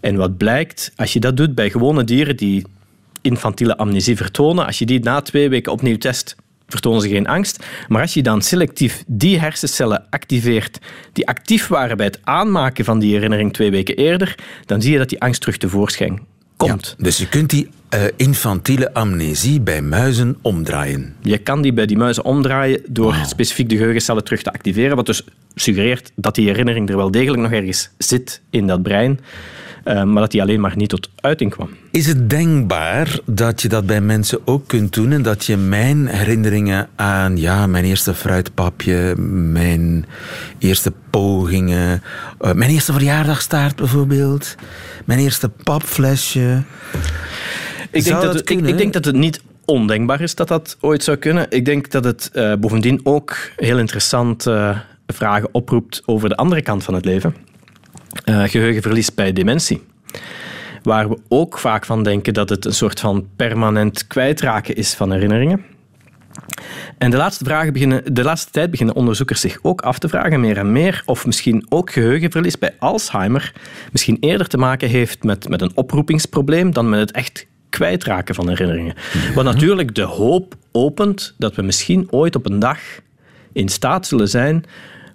En 0.00 0.16
wat 0.16 0.36
blijkt, 0.36 0.92
als 0.96 1.12
je 1.12 1.20
dat 1.20 1.36
doet 1.36 1.54
bij 1.54 1.70
gewone 1.70 2.04
dieren 2.04 2.36
die 2.36 2.64
infantiele 3.24 3.76
amnesie 3.76 4.16
vertonen, 4.16 4.66
als 4.66 4.78
je 4.78 4.86
die 4.86 5.00
na 5.00 5.20
twee 5.20 5.48
weken 5.48 5.72
opnieuw 5.72 5.96
test, 5.96 6.36
vertonen 6.68 7.00
ze 7.00 7.08
geen 7.08 7.26
angst. 7.26 7.64
Maar 7.88 8.00
als 8.00 8.14
je 8.14 8.22
dan 8.22 8.42
selectief 8.42 9.04
die 9.06 9.38
hersencellen 9.38 10.06
activeert 10.10 10.78
die 11.12 11.26
actief 11.26 11.66
waren 11.66 11.96
bij 11.96 12.06
het 12.06 12.18
aanmaken 12.22 12.84
van 12.84 12.98
die 12.98 13.12
herinnering 13.12 13.52
twee 13.52 13.70
weken 13.70 13.96
eerder, 13.96 14.34
dan 14.66 14.82
zie 14.82 14.92
je 14.92 14.98
dat 14.98 15.08
die 15.08 15.20
angst 15.20 15.40
terug 15.40 15.56
tevoorschijn 15.56 16.20
komt. 16.56 16.94
Ja, 16.98 17.04
dus 17.04 17.18
je 17.18 17.28
kunt 17.28 17.50
die 17.50 17.68
uh, 17.94 18.02
infantiele 18.16 18.94
amnesie 18.94 19.60
bij 19.60 19.82
muizen 19.82 20.36
omdraaien. 20.42 21.14
Je 21.22 21.38
kan 21.38 21.62
die 21.62 21.72
bij 21.72 21.86
die 21.86 21.96
muizen 21.96 22.24
omdraaien 22.24 22.82
door 22.88 23.14
wow. 23.14 23.26
specifiek 23.26 23.68
de 23.68 23.76
geheugencellen 23.76 24.24
terug 24.24 24.42
te 24.42 24.52
activeren, 24.52 24.96
wat 24.96 25.06
dus 25.06 25.24
suggereert 25.54 26.12
dat 26.14 26.34
die 26.34 26.46
herinnering 26.46 26.88
er 26.88 26.96
wel 26.96 27.10
degelijk 27.10 27.42
nog 27.42 27.52
ergens 27.52 27.90
zit 27.98 28.40
in 28.50 28.66
dat 28.66 28.82
brein. 28.82 29.20
Uh, 29.84 30.02
maar 30.02 30.22
dat 30.22 30.30
die 30.30 30.42
alleen 30.42 30.60
maar 30.60 30.76
niet 30.76 30.88
tot 30.88 31.08
uiting 31.20 31.50
kwam. 31.50 31.68
Is 31.90 32.06
het 32.06 32.30
denkbaar 32.30 33.18
dat 33.24 33.62
je 33.62 33.68
dat 33.68 33.86
bij 33.86 34.00
mensen 34.00 34.38
ook 34.44 34.68
kunt 34.68 34.94
doen 34.94 35.12
en 35.12 35.22
dat 35.22 35.44
je 35.44 35.56
mijn 35.56 36.06
herinneringen 36.06 36.88
aan 36.96 37.36
ja, 37.36 37.66
mijn 37.66 37.84
eerste 37.84 38.14
fruitpapje, 38.14 39.14
mijn 39.52 40.06
eerste 40.58 40.92
pogingen, 41.10 42.02
uh, 42.40 42.52
mijn 42.52 42.70
eerste 42.70 42.92
verjaardagstaart 42.92 43.76
bijvoorbeeld, 43.76 44.54
mijn 45.04 45.18
eerste 45.18 45.48
papflesje. 45.48 46.62
Ik 47.90 48.04
denk, 48.04 48.20
dat, 48.20 48.32
dat 48.32 48.50
ik, 48.50 48.60
ik 48.60 48.78
denk 48.78 48.92
dat 48.92 49.04
het 49.04 49.16
niet 49.16 49.42
ondenkbaar 49.64 50.20
is 50.20 50.34
dat 50.34 50.48
dat 50.48 50.76
ooit 50.80 51.04
zou 51.04 51.16
kunnen. 51.16 51.46
Ik 51.48 51.64
denk 51.64 51.90
dat 51.90 52.04
het 52.04 52.30
uh, 52.32 52.54
bovendien 52.54 53.00
ook 53.02 53.36
heel 53.56 53.78
interessant 53.78 54.46
vragen 55.06 55.48
oproept 55.52 56.02
over 56.04 56.28
de 56.28 56.36
andere 56.36 56.62
kant 56.62 56.84
van 56.84 56.94
het 56.94 57.04
leven 57.04 57.34
uh, 58.24 58.42
geheugenverlies 58.42 59.14
bij 59.14 59.32
dementie. 59.32 59.82
Waar 60.82 61.08
we 61.08 61.18
ook 61.28 61.58
vaak 61.58 61.84
van 61.84 62.02
denken 62.02 62.34
dat 62.34 62.48
het 62.48 62.64
een 62.64 62.74
soort 62.74 63.00
van 63.00 63.26
permanent 63.36 64.06
kwijtraken 64.06 64.76
is 64.76 64.94
van 64.94 65.12
herinneringen. 65.12 65.64
En 66.98 67.10
de 67.10 67.16
laatste, 67.16 67.44
vragen 67.44 67.72
beginnen, 67.72 68.14
de 68.14 68.22
laatste 68.22 68.50
tijd 68.50 68.70
beginnen 68.70 68.94
onderzoekers 68.94 69.40
zich 69.40 69.58
ook 69.62 69.80
af 69.80 69.98
te 69.98 70.08
vragen, 70.08 70.40
meer 70.40 70.56
en 70.56 70.72
meer, 70.72 71.02
of 71.06 71.26
misschien 71.26 71.66
ook 71.68 71.92
geheugenverlies 71.92 72.58
bij 72.58 72.74
Alzheimer 72.78 73.52
misschien 73.92 74.16
eerder 74.20 74.46
te 74.46 74.58
maken 74.58 74.88
heeft 74.88 75.22
met, 75.22 75.48
met 75.48 75.60
een 75.62 75.72
oproepingsprobleem 75.74 76.72
dan 76.72 76.88
met 76.88 77.00
het 77.00 77.10
echt 77.10 77.46
kwijtraken 77.68 78.34
van 78.34 78.48
herinneringen. 78.48 78.94
Ja. 79.12 79.32
Wat 79.34 79.44
natuurlijk 79.44 79.94
de 79.94 80.02
hoop 80.02 80.54
opent 80.72 81.34
dat 81.38 81.54
we 81.54 81.62
misschien 81.62 82.06
ooit 82.10 82.36
op 82.36 82.50
een 82.50 82.58
dag 82.58 82.78
in 83.52 83.68
staat 83.68 84.06
zullen 84.06 84.28
zijn 84.28 84.64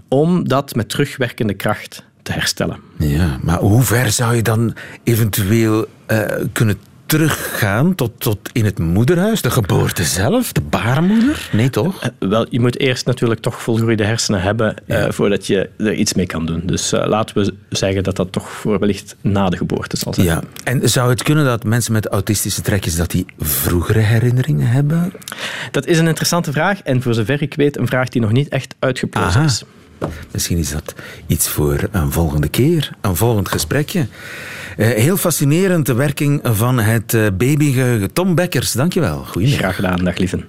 om 0.08 0.48
dat 0.48 0.76
met 0.76 0.90
terugwerkende 0.90 1.54
kracht 1.54 2.06
te 2.30 2.36
herstellen. 2.36 2.78
Ja, 2.98 3.38
maar 3.42 3.60
hoe 3.60 3.84
ver 3.84 4.12
zou 4.12 4.36
je 4.36 4.42
dan 4.42 4.76
eventueel 5.04 5.86
uh, 6.08 6.22
kunnen 6.54 6.78
teruggaan 7.06 7.96
tot, 7.96 8.12
tot 8.18 8.50
in 8.52 8.66
het 8.66 8.80
moederhuis, 8.80 9.42
de 9.42 9.50
geboorte 9.50 10.04
zelf, 10.04 10.52
de 10.52 10.62
baarmoeder? 10.62 11.50
Nee, 11.52 11.70
toch? 11.70 12.04
Uh, 12.04 12.30
wel, 12.30 12.46
je 12.50 12.60
moet 12.60 12.80
eerst 12.80 13.06
natuurlijk 13.06 13.40
toch 13.40 13.62
volgroeide 13.62 14.04
hersenen 14.04 14.42
hebben 14.42 14.76
ja. 14.86 15.06
uh, 15.06 15.12
voordat 15.12 15.48
je 15.48 15.70
er 15.78 15.94
iets 15.94 16.14
mee 16.14 16.26
kan 16.26 16.46
doen. 16.46 16.62
Dus 16.64 16.94
uh, 16.94 17.08
laten 17.08 17.44
we 17.44 17.54
zeggen 17.70 18.04
dat 18.04 18.16
dat 18.16 18.32
toch 18.32 18.50
voor 18.50 18.80
wellicht 18.80 19.16
na 19.22 19.50
de 19.50 19.58
geboorte 19.58 19.98
zal 19.98 20.14
zijn. 20.14 20.26
Ja. 20.26 20.42
En 20.64 20.90
zou 20.90 21.10
het 21.10 21.24
kunnen 21.24 21.46
dat 21.46 21.64
mensen 21.64 21.94
met 21.94 22.08
autistische 22.08 22.62
trekjes 22.62 22.96
dat 22.96 23.12
die 23.12 23.26
vroegere 23.40 24.00
herinneringen 24.00 24.68
hebben? 24.68 25.14
Dat 25.72 25.86
is 25.86 26.00
een 26.00 26.08
interessante 26.08 26.52
vraag 26.52 26.82
en 26.82 27.02
voor 27.02 27.14
zover 27.14 27.42
ik 27.42 27.54
weet 27.54 27.78
een 27.78 27.88
vraag 27.88 28.10
die 28.10 28.22
nog 28.22 28.32
niet 28.32 28.48
echt 28.48 28.76
uitgeplozen 28.80 29.44
is. 29.44 29.64
Misschien 30.32 30.58
is 30.58 30.72
dat 30.72 30.94
iets 31.28 31.50
voor 31.50 31.88
een 31.92 32.12
volgende 32.12 32.48
keer, 32.48 32.92
een 33.02 33.16
volgend 33.16 33.50
gesprekje. 33.50 34.08
Eh, 34.78 34.88
heel 34.88 35.18
fascinerend 35.18 35.86
de 35.86 35.94
werking 35.94 36.40
van 36.44 36.80
het 36.80 37.14
eh, 37.14 37.22
babygeheugen. 37.22 38.14
Tom 38.14 38.36
Bekkers, 38.36 38.72
dankjewel. 38.72 39.26
Goedemiddag. 39.26 39.60
Graag 39.60 39.76
gedaan, 39.76 40.04
dag 40.04 40.18
lieven. 40.18 40.46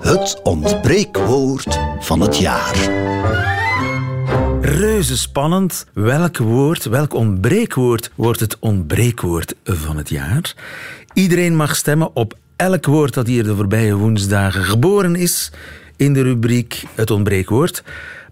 Het 0.00 0.40
ontbreekwoord 0.42 1.78
van 2.00 2.20
het 2.20 2.38
jaar. 2.38 3.04
Reuze 4.60 5.18
spannend. 5.18 5.86
Welk 5.92 6.36
woord, 6.36 6.84
welk 6.84 7.14
ontbreekwoord 7.14 8.10
wordt 8.14 8.40
het 8.40 8.58
ontbreekwoord 8.58 9.54
van 9.64 9.96
het 9.96 10.08
jaar? 10.08 10.54
Iedereen 11.12 11.56
mag 11.56 11.76
stemmen 11.76 12.16
op 12.16 12.34
elk 12.56 12.86
woord 12.86 13.14
dat 13.14 13.26
hier 13.26 13.44
de 13.44 13.56
voorbije 13.56 13.94
woensdagen 13.94 14.64
geboren 14.64 15.16
is 15.16 15.50
in 15.96 16.12
de 16.12 16.22
rubriek 16.22 16.84
Het 16.94 17.10
ontbreekwoord. 17.10 17.82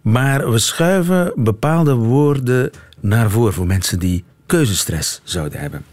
Maar 0.03 0.51
we 0.51 0.59
schuiven 0.59 1.33
bepaalde 1.35 1.95
woorden 1.95 2.71
naar 3.01 3.31
voren 3.31 3.53
voor 3.53 3.67
mensen 3.67 3.99
die 3.99 4.25
keuzestress 4.47 5.21
zouden 5.25 5.61
hebben. 5.61 5.85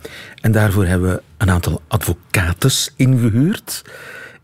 En 0.42 0.52
daarvoor 0.52 0.86
hebben 0.86 1.14
we 1.14 1.22
een 1.38 1.50
aantal 1.50 1.82
advocates 1.88 2.94
ingehuurd. 2.96 3.84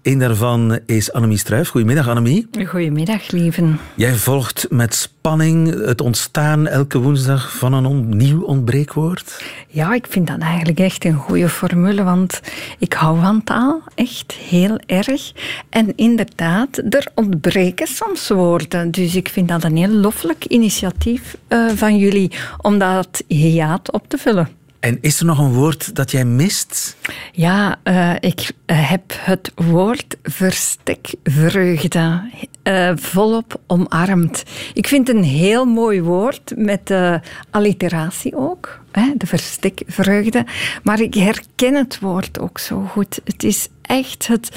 Een 0.08 0.20
daarvan 0.20 0.80
is 0.86 1.12
Annemie 1.12 1.38
Struijf. 1.38 1.70
Goedemiddag, 1.70 2.08
Annemie. 2.08 2.48
Goedemiddag, 2.68 3.32
lieven. 3.32 3.80
Jij 3.96 4.14
volgt 4.14 4.68
met 4.70 4.96
spanning 4.96 5.86
het 5.86 6.02
ontstaan 6.02 6.68
elke 6.68 6.98
woensdag 7.00 7.58
van 7.58 7.74
een 7.74 7.86
on- 7.86 8.18
nieuw 8.18 8.42
ontbreekwoord. 8.42 9.44
Ja, 9.68 9.94
ik 9.94 10.08
vind 10.10 10.28
dat 10.28 10.40
eigenlijk 10.40 10.80
echt 10.80 11.06
een 11.06 11.14
goede 11.14 11.50
formule, 11.50 12.04
want 12.04 12.42
ik 12.80 12.94
hou 12.94 13.20
van 13.22 13.44
taal, 13.44 13.82
echt 13.96 14.34
heel 14.34 14.80
erg. 14.86 15.32
En 15.70 15.94
inderdaad, 15.96 16.78
er 16.90 17.08
ontbreken 17.16 17.88
soms 17.88 18.28
woorden. 18.28 18.92
Dus 18.92 19.16
ik 19.16 19.30
vind 19.30 19.48
dat 19.48 19.64
een 19.64 19.78
heel 19.78 19.94
loffelijk 19.94 20.46
initiatief 20.46 21.38
eh, 21.48 21.68
van 21.76 21.98
jullie 21.98 22.32
om 22.62 22.78
dat 22.78 23.24
hiaat 23.28 23.92
op 23.92 24.10
te 24.10 24.18
vullen. 24.18 24.50
En 24.80 24.98
is 25.02 25.20
er 25.20 25.26
nog 25.26 25.40
een 25.40 25.54
woord 25.54 25.96
dat 25.96 26.12
jij 26.12 26.26
mist? 26.26 26.98
Ja, 27.32 27.80
eh, 27.84 28.14
ik 28.20 28.52
eh, 28.66 28.90
heb 28.90 29.14
het 29.16 29.52
woord 29.56 30.18
verstekvreugde 30.24 32.32
eh, 32.64 32.92
volop 32.96 33.60
omarmd. 33.68 34.44
Ik 34.74 34.88
vind 34.88 35.08
het 35.08 35.18
een 35.18 35.24
heel 35.24 35.66
mooi 35.66 36.02
woord 36.02 36.54
met 36.56 36.88
de 36.88 37.20
alliteratie 37.50 38.36
ook, 38.36 38.80
hè, 38.92 39.14
de 39.18 39.28
verstekvreugde. 39.28 40.46
Maar 40.84 41.00
ik 41.00 41.14
herken 41.14 41.74
het 41.74 42.00
woord 42.00 42.40
ook 42.40 42.60
zo 42.60 42.82
goed. 42.82 43.22
Het 43.24 43.44
is 43.44 43.68
echt 43.82 44.28
het 44.28 44.50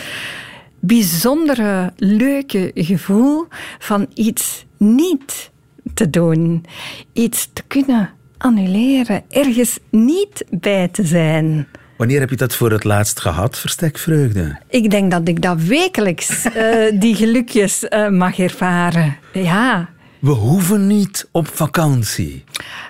bijzondere, 0.81 1.93
leuke 1.97 2.71
gevoel 2.75 3.47
van 3.79 4.07
iets 4.15 4.65
niet 4.77 5.51
te 5.95 6.11
doen, 6.11 6.65
iets 7.13 7.49
te 7.53 7.63
kunnen 7.67 8.11
annuleren, 8.41 9.23
ergens 9.29 9.79
niet 9.91 10.45
bij 10.51 10.89
te 10.89 11.05
zijn. 11.05 11.67
Wanneer 11.97 12.21
heb 12.21 12.31
je 12.31 12.37
dat 12.37 12.55
voor 12.55 12.71
het 12.71 12.85
laatst 12.85 13.21
gehad, 13.21 13.59
verstekvreugde? 13.59 14.59
Ik 14.69 14.91
denk 14.91 15.11
dat 15.11 15.29
ik 15.29 15.43
dat 15.43 15.63
wekelijks 15.63 16.45
eh, 16.45 17.01
die 17.01 17.15
gelukjes 17.15 17.89
eh, 17.89 18.09
mag 18.09 18.39
ervaren. 18.39 19.17
Ja. 19.33 19.89
We 20.19 20.31
hoeven 20.31 20.87
niet 20.87 21.29
op 21.33 21.49
vakantie. 21.49 22.45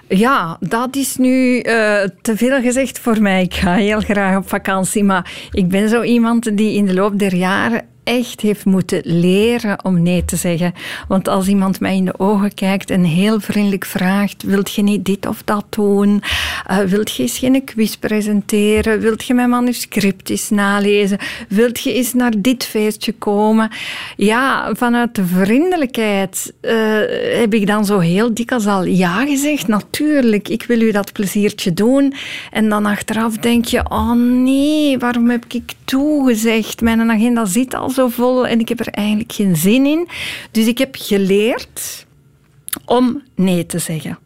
Ja, 0.08 0.56
dat 0.60 0.96
is 0.96 1.16
nu 1.16 1.58
eh, 1.58 2.08
te 2.22 2.36
veel 2.36 2.60
gezegd 2.60 2.98
voor 2.98 3.22
mij. 3.22 3.42
Ik 3.42 3.54
ga 3.54 3.74
heel 3.74 4.00
graag 4.00 4.36
op 4.36 4.48
vakantie, 4.48 5.04
maar 5.04 5.32
ik 5.50 5.68
ben 5.68 5.88
zo 5.88 6.02
iemand 6.02 6.56
die 6.56 6.76
in 6.76 6.86
de 6.86 6.94
loop 6.94 7.18
der 7.18 7.34
jaren 7.34 7.82
echt 8.10 8.40
heeft 8.40 8.64
moeten 8.64 9.00
leren 9.04 9.84
om 9.84 10.02
nee 10.02 10.24
te 10.24 10.36
zeggen. 10.36 10.74
Want 11.08 11.28
als 11.28 11.48
iemand 11.48 11.80
mij 11.80 11.96
in 11.96 12.04
de 12.04 12.18
ogen 12.18 12.54
kijkt 12.54 12.90
en 12.90 13.04
heel 13.04 13.40
vriendelijk 13.40 13.84
vraagt: 13.84 14.42
Wilt 14.42 14.74
je 14.74 14.82
niet 14.82 15.04
dit 15.04 15.26
of 15.26 15.42
dat 15.44 15.64
doen? 15.68 16.22
Uh, 16.70 16.78
wilt 16.78 17.14
je 17.14 17.22
eens 17.22 17.38
geen 17.38 17.64
quiz 17.64 17.94
presenteren? 17.94 19.00
Wilt 19.00 19.24
je 19.24 19.34
mijn 19.34 19.48
manuscript 19.48 20.30
eens 20.30 20.50
nalezen? 20.50 21.18
Wilt 21.48 21.80
je 21.80 21.92
eens 21.94 22.14
naar 22.14 22.32
dit 22.38 22.64
feestje 22.64 23.12
komen? 23.12 23.70
Ja, 24.16 24.70
vanuit 24.74 25.14
de 25.14 25.24
vriendelijkheid 25.24 26.52
uh, 26.62 26.72
heb 27.38 27.54
ik 27.54 27.66
dan 27.66 27.84
zo 27.84 27.98
heel 27.98 28.34
dikwijls 28.34 28.66
al 28.66 28.84
ja 28.84 29.24
gezegd. 29.24 29.68
Natuurlijk, 29.68 30.48
ik 30.48 30.62
wil 30.62 30.80
u 30.80 30.90
dat 30.90 31.12
pleziertje 31.12 31.72
doen. 31.72 32.14
En 32.50 32.68
dan 32.68 32.86
achteraf 32.86 33.36
denk 33.36 33.64
je: 33.64 33.90
Oh 33.90 34.12
nee, 34.12 34.98
waarom 34.98 35.30
heb 35.30 35.44
ik 35.48 35.72
toegezegd? 35.84 36.80
Mijn 36.80 37.10
agenda 37.10 37.44
zit 37.44 37.74
al 37.74 37.90
zo 37.90 37.99
vol 38.08 38.46
en 38.46 38.60
ik 38.60 38.68
heb 38.68 38.80
er 38.80 38.88
eigenlijk 38.88 39.32
geen 39.32 39.56
zin 39.56 39.86
in. 39.86 40.08
Dus 40.50 40.66
ik 40.66 40.78
heb 40.78 40.96
geleerd 40.98 42.06
om 42.84 43.22
nee 43.34 43.66
te 43.66 43.78
zeggen. 43.78 44.18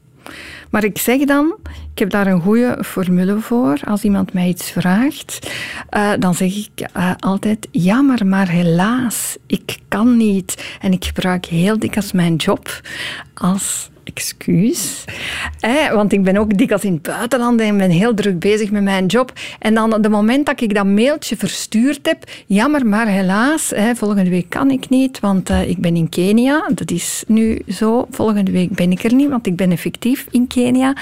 Maar 0.70 0.84
ik 0.84 0.98
zeg 0.98 1.24
dan, 1.24 1.56
ik 1.92 1.98
heb 1.98 2.10
daar 2.10 2.26
een 2.26 2.40
goede 2.40 2.78
formule 2.84 3.40
voor. 3.40 3.80
Als 3.84 4.02
iemand 4.02 4.32
mij 4.32 4.48
iets 4.48 4.70
vraagt, 4.70 5.50
uh, 5.96 6.12
dan 6.18 6.34
zeg 6.34 6.56
ik 6.56 6.88
uh, 6.96 7.10
altijd 7.18 7.68
jammer, 7.70 8.26
maar 8.26 8.48
helaas, 8.48 9.36
ik 9.46 9.78
kan 9.88 10.16
niet. 10.16 10.76
En 10.80 10.92
ik 10.92 11.04
gebruik 11.04 11.46
heel 11.46 11.78
dikwijls 11.78 12.12
mijn 12.12 12.36
job 12.36 12.80
als 13.34 13.90
excuus. 14.04 15.04
Eh, 15.60 15.92
want 15.92 16.12
ik 16.12 16.22
ben 16.22 16.36
ook 16.36 16.58
dikwijls 16.58 16.84
in 16.84 16.92
het 16.92 17.02
buitenland 17.02 17.60
en 17.60 17.76
ben 17.76 17.90
heel 17.90 18.14
druk 18.14 18.38
bezig 18.38 18.70
met 18.70 18.82
mijn 18.82 19.06
job. 19.06 19.32
En 19.58 19.74
dan 19.74 19.94
op 19.94 20.02
het 20.02 20.12
moment 20.12 20.46
dat 20.46 20.60
ik 20.60 20.74
dat 20.74 20.84
mailtje 20.84 21.36
verstuurd 21.36 22.06
heb, 22.06 22.24
jammer, 22.46 22.86
maar 22.86 23.06
helaas, 23.06 23.72
eh, 23.72 23.84
volgende 23.94 24.30
week 24.30 24.48
kan 24.48 24.70
ik 24.70 24.88
niet, 24.88 25.20
want 25.20 25.50
uh, 25.50 25.68
ik 25.68 25.78
ben 25.78 25.96
in 25.96 26.08
Kenia. 26.08 26.70
Dat 26.74 26.90
is 26.90 27.24
nu 27.26 27.62
zo. 27.68 28.06
Volgende 28.10 28.50
week 28.50 28.70
ben 28.70 28.90
ik 28.90 29.04
er 29.04 29.14
niet, 29.14 29.28
want 29.28 29.46
ik 29.46 29.56
ben 29.56 29.70
effectief 29.70 30.26
in 30.30 30.46
Kenia. 30.46 30.96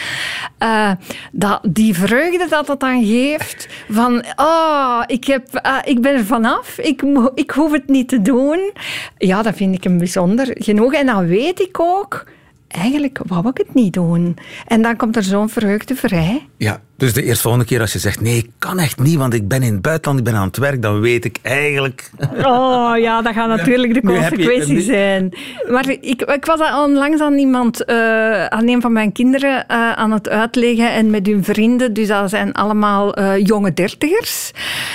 Uh, 0.58 0.90
dat, 1.32 1.60
die 1.68 1.94
vreugde 1.94 2.46
dat 2.48 2.66
dat 2.66 2.80
dan 2.80 3.04
geeft, 3.04 3.68
van 3.90 4.24
oh, 4.36 5.02
ik, 5.06 5.24
heb, 5.24 5.72
ik 5.84 6.00
ben 6.00 6.14
er 6.14 6.24
vanaf, 6.24 6.78
ik, 6.78 7.02
ik 7.34 7.50
hoef 7.50 7.72
het 7.72 7.88
niet 7.88 8.08
te 8.08 8.22
doen. 8.22 8.72
Ja, 9.18 9.42
dat 9.42 9.56
vind 9.56 9.74
ik 9.74 9.84
een 9.84 9.98
bijzonder 9.98 10.56
genoeg. 10.58 10.94
En 10.94 11.06
dan 11.06 11.26
weet 11.26 11.60
ik 11.60 11.80
ook 11.80 12.24
eigenlijk 12.72 13.18
wou 13.26 13.48
ik 13.48 13.56
het 13.56 13.74
niet 13.74 13.92
doen. 13.92 14.36
En 14.66 14.82
dan 14.82 14.96
komt 14.96 15.16
er 15.16 15.22
zo'n 15.22 15.48
vreugde 15.48 15.94
vrij. 15.94 16.48
Ja, 16.56 16.80
dus 16.96 17.12
de 17.12 17.22
eerstvolgende 17.22 17.66
keer 17.66 17.80
als 17.80 17.92
je 17.92 17.98
zegt, 17.98 18.20
nee, 18.20 18.36
ik 18.36 18.50
kan 18.58 18.78
echt 18.78 18.98
niet, 18.98 19.16
want 19.16 19.34
ik 19.34 19.48
ben 19.48 19.62
in 19.62 19.72
het 19.72 19.82
buitenland, 19.82 20.18
ik 20.18 20.24
ben 20.24 20.34
aan 20.34 20.46
het 20.46 20.56
werk, 20.56 20.82
dan 20.82 21.00
weet 21.00 21.24
ik 21.24 21.38
eigenlijk... 21.42 22.10
Oh 22.42 22.92
ja, 22.98 23.22
dat 23.22 23.34
gaat 23.34 23.48
natuurlijk 23.48 23.94
de 23.94 24.02
consequentie 24.02 24.74
je... 24.74 24.82
zijn. 24.82 25.32
Maar 25.70 25.88
ik, 25.88 26.22
ik 26.22 26.44
was 26.44 26.60
onlangs 26.84 27.20
aan 27.20 27.38
iemand, 27.38 27.82
uh, 27.90 28.46
aan 28.46 28.68
een 28.68 28.80
van 28.80 28.92
mijn 28.92 29.12
kinderen, 29.12 29.64
uh, 29.68 29.92
aan 29.92 30.12
het 30.12 30.28
uitleggen 30.28 30.92
en 30.92 31.10
met 31.10 31.26
hun 31.26 31.44
vrienden, 31.44 31.92
dus 31.92 32.08
dat 32.08 32.30
zijn 32.30 32.52
allemaal 32.52 33.18
uh, 33.18 33.38
jonge 33.38 33.74
dertigers. 33.74 34.50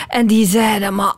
En 0.07 0.27
die 0.27 0.45
zeiden, 0.45 0.95
maar 0.95 1.13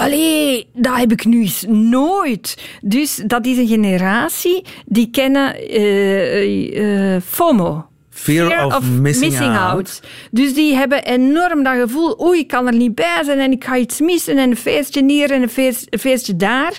Allee, 0.00 0.66
dat 0.74 0.96
heb 0.96 1.12
ik 1.12 1.24
nu 1.24 1.40
eens 1.40 1.64
nooit. 1.68 2.78
Dus 2.82 3.22
dat 3.26 3.46
is 3.46 3.56
een 3.56 3.66
generatie 3.66 4.64
die 4.86 5.10
kennen 5.10 5.74
uh, 5.80 7.14
uh, 7.14 7.20
FOMO. 7.26 7.84
Fear, 8.10 8.50
Fear 8.50 8.66
of, 8.66 8.76
of, 8.76 8.84
missing, 8.84 9.30
missing 9.30 9.56
out. 9.56 9.72
out. 9.72 10.02
Dus 10.30 10.54
die 10.54 10.74
hebben 10.74 11.04
enorm 11.04 11.62
dat 11.62 11.74
gevoel, 11.80 12.20
oei, 12.22 12.38
ik 12.38 12.48
kan 12.48 12.66
er 12.66 12.74
niet 12.74 12.94
bij 12.94 13.20
zijn 13.24 13.38
en 13.38 13.52
ik 13.52 13.64
ga 13.64 13.76
iets 13.76 14.00
missen 14.00 14.38
en 14.38 14.50
een 14.50 14.56
feestje 14.56 15.04
hier 15.06 15.30
en 15.30 15.42
een, 15.42 15.48
feest, 15.48 15.86
een 15.90 15.98
feestje 15.98 16.36
daar. 16.36 16.78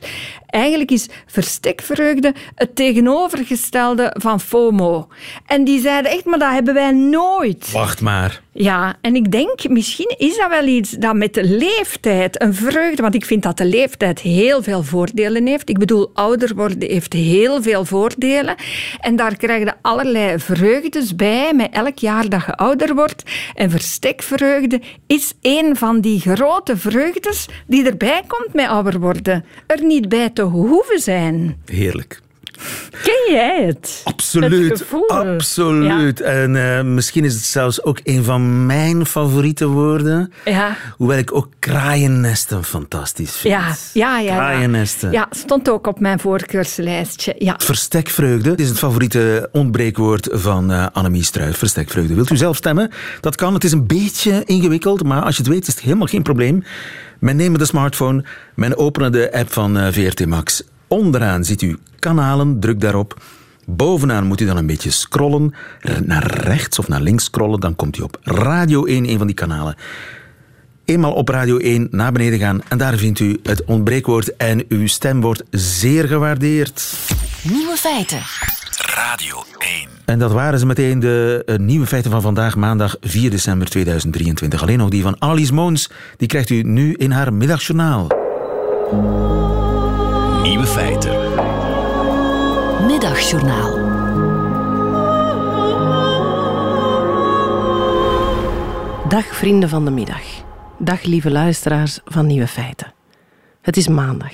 Eigenlijk 0.52 0.92
is 0.92 1.10
verstekvreugde 1.26 2.34
het 2.56 2.76
tegenovergestelde 2.76 4.16
van 4.18 4.40
FOMO. 4.40 5.08
En 5.46 5.64
die 5.64 5.82
zeiden 5.82 6.12
echt, 6.12 6.26
maar 6.26 6.40
dat 6.40 6.52
hebben 6.52 6.74
wij 6.74 6.92
nooit. 6.92 7.72
Wacht 7.72 8.02
maar. 8.02 8.42
Ja, 8.54 8.96
en 9.02 9.16
ik 9.16 9.32
denk, 9.32 9.70
misschien 9.70 10.16
is 10.18 10.38
dat 10.38 10.50
wel 10.50 10.66
iets 10.66 10.92
dat 10.92 11.16
met 11.16 11.34
de 11.34 11.44
leeftijd, 11.44 12.42
een 12.42 12.54
vreugde, 12.54 13.02
want 13.02 13.16
ik 13.16 13.26
vind 13.26 13.44
dat 13.44 13.58
de 13.58 13.66
leeftijd 13.66 14.20
heel 14.20 14.64
veel 14.64 14.84
voordelen 14.84 15.48
heeft. 15.48 15.70
Ik 15.70 15.78
bedoel, 15.78 16.12
ouder 16.14 16.56
worden 16.56 16.90
heeft 16.90 17.14
heel 17.14 17.62
veel 17.62 17.86
voordelen. 17.86 18.56
En 19.00 19.16
daar 19.16 19.36
krijg 19.38 19.64
je 19.64 19.74
allerlei 19.82 20.40
vreugdes 20.40 21.16
bij, 21.16 21.54
met 21.54 21.72
elk 21.72 21.98
jaar 21.98 22.30
dat 22.30 22.46
je 22.46 22.56
ouder 22.56 22.96
wordt. 22.96 23.24
En 23.56 23.70
verstekvreugde 23.70 24.82
is 25.08 25.34
een 25.42 25.76
van 25.76 26.02
die 26.02 26.20
grote 26.20 26.78
vreugdes 26.78 27.48
die 27.68 27.86
erbij 27.86 28.22
komt 28.28 28.54
met 28.54 28.68
ouder 28.68 29.00
worden. 29.00 29.46
Er 29.68 29.84
niet 29.84 30.10
bij 30.10 30.30
te 30.30 30.41
hoeven 30.42 31.00
zijn. 31.00 31.58
Heerlijk. 31.66 32.22
Ken 33.04 33.34
jij 33.34 33.66
het? 33.66 34.02
Absoluut. 34.04 34.80
Het 34.80 35.08
absoluut. 35.08 36.18
Ja. 36.18 36.26
En 36.26 36.56
uh, 36.56 36.82
misschien 36.82 37.26
is 37.26 37.34
het 37.34 37.44
zelfs 37.44 37.84
ook 37.84 38.00
een 38.04 38.24
van 38.24 38.66
mijn 38.66 39.06
favoriete 39.06 39.68
woorden. 39.68 40.34
Ja. 40.46 40.76
Hoewel 40.98 41.18
ik 41.18 41.34
ook 41.36 41.48
kraaiennesten 41.60 42.64
fantastisch 42.64 43.36
vind. 43.36 43.54
Ja, 43.54 43.76
ja, 43.94 44.20
ja. 44.20 44.36
Kraaiennesten. 44.36 45.12
Ja, 45.12 45.28
stond 45.30 45.70
ook 45.70 45.88
op 45.88 46.00
mijn 46.00 46.20
voorkeurslijstje. 46.20 47.36
Ja. 47.38 47.56
Verstekvreugde 47.58 48.54
is 48.56 48.70
het 48.70 48.78
favoriete 48.78 49.50
ontbreekwoord 49.52 50.30
van 50.32 50.72
uh, 50.72 50.88
Annemie 50.92 51.24
Struijf. 51.24 51.58
Verstekvreugde. 51.58 52.14
Wilt 52.14 52.30
u 52.30 52.38
zelf 52.38 52.56
stemmen? 52.56 52.92
Dat 53.20 53.36
kan. 53.36 53.54
Het 53.54 53.64
is 53.64 53.72
een 53.72 53.88
beetje 53.88 54.44
ingewikkeld, 54.46 55.04
maar 55.04 55.22
als 55.22 55.36
je 55.36 55.44
het 55.44 55.52
weet 55.52 55.68
is 55.68 55.74
het 55.74 55.84
helemaal 55.84 56.08
geen 56.08 56.24
probleem. 56.24 56.64
Men 57.22 57.36
neemt 57.36 57.60
de 57.60 57.66
smartphone, 57.66 58.24
men 58.56 58.78
opent 58.78 59.14
de 59.14 59.34
app 59.34 59.54
van 59.54 59.78
uh, 59.78 59.88
VRT 59.92 60.26
Max. 60.26 60.64
Onderaan 60.88 61.44
ziet 61.44 61.62
u 61.62 61.78
kanalen, 62.00 62.60
druk 62.60 62.82
daarop. 62.82 63.22
Bovenaan 63.66 64.26
moet 64.26 64.42
u 64.42 64.46
dan 64.46 64.58
een 64.58 64.66
beetje 64.66 64.92
scrollen, 64.92 65.54
naar 66.04 66.26
rechts 66.26 66.80
of 66.80 66.88
naar 66.88 67.02
links 67.02 67.24
scrollen, 67.24 67.60
dan 67.60 67.76
komt 67.76 67.98
u 67.98 68.02
op 68.02 68.18
Radio 68.22 68.86
1, 68.86 69.10
een 69.10 69.18
van 69.18 69.28
die 69.28 69.36
kanalen. 69.36 69.76
Eenmaal 70.86 71.14
op 71.14 71.30
Radio 71.30 71.58
1 71.58 71.88
naar 71.92 72.12
beneden 72.12 72.40
gaan 72.40 72.62
en 72.68 72.78
daar 72.78 72.98
vindt 72.98 73.20
u 73.20 73.40
het 73.44 73.64
ontbreekwoord 73.64 74.36
en 74.36 74.66
uw 74.68 74.88
stem 74.88 75.22
wordt 75.22 75.44
zeer 75.50 76.08
gewaardeerd. 76.08 76.94
Nieuwe 77.44 77.76
feiten. 77.76 78.22
Radio 78.96 79.44
1. 79.58 80.01
En 80.12 80.19
dat 80.19 80.32
waren 80.32 80.60
ze 80.60 80.65
meteen 80.65 81.00
de 81.00 81.43
eh, 81.45 81.58
nieuwe 81.58 81.86
feiten 81.86 82.12
van 82.12 82.21
vandaag, 82.21 82.56
maandag 82.56 82.95
4 83.02 83.30
december 83.30 83.69
2023. 83.69 84.62
Alleen 84.62 84.78
nog 84.78 84.89
die 84.89 85.02
van 85.02 85.19
Annelies 85.19 85.52
Moons, 85.52 85.89
die 86.17 86.28
krijgt 86.28 86.50
u 86.50 86.62
nu 86.62 86.93
in 86.93 87.12
haar 87.12 87.34
middagjournaal. 87.34 88.08
Nieuwe 90.41 90.65
feiten. 90.65 91.12
Middagjournaal. 92.88 93.80
Dag 99.08 99.26
vrienden 99.26 99.69
van 99.69 99.86
de 99.86 99.91
middag. 99.91 100.24
Dag 100.78 101.04
lieve 101.04 101.32
luisteraars 101.32 102.00
van 102.06 102.26
Nieuwe 102.26 102.47
Feiten. 102.47 102.93
Het 103.62 103.78
is 103.78 103.88
maandag 103.88 104.34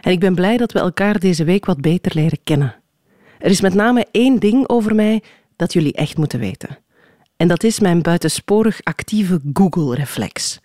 en 0.00 0.12
ik 0.12 0.20
ben 0.20 0.34
blij 0.34 0.56
dat 0.56 0.72
we 0.72 0.78
elkaar 0.78 1.18
deze 1.18 1.44
week 1.44 1.64
wat 1.64 1.80
beter 1.80 2.12
leren 2.14 2.38
kennen. 2.44 2.82
Er 3.38 3.50
is 3.50 3.60
met 3.60 3.74
name 3.74 4.06
één 4.10 4.38
ding 4.38 4.68
over 4.68 4.94
mij 4.94 5.22
dat 5.56 5.72
jullie 5.72 5.92
echt 5.92 6.16
moeten 6.16 6.38
weten. 6.38 6.78
En 7.36 7.48
dat 7.48 7.64
is 7.64 7.80
mijn 7.80 8.02
buitensporig 8.02 8.80
actieve 8.82 9.40
Google-reflex. 9.52 10.60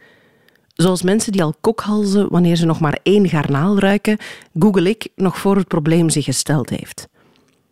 Zoals 0.73 1.01
mensen 1.01 1.31
die 1.31 1.43
al 1.43 1.55
kokhalzen 1.61 2.29
wanneer 2.29 2.55
ze 2.55 2.65
nog 2.65 2.79
maar 2.79 2.99
één 3.03 3.29
garnaal 3.29 3.79
ruiken, 3.79 4.17
google 4.59 4.89
ik 4.89 5.07
nog 5.15 5.37
voor 5.37 5.55
het 5.55 5.67
probleem 5.67 6.09
zich 6.09 6.25
gesteld 6.25 6.69
heeft. 6.69 7.07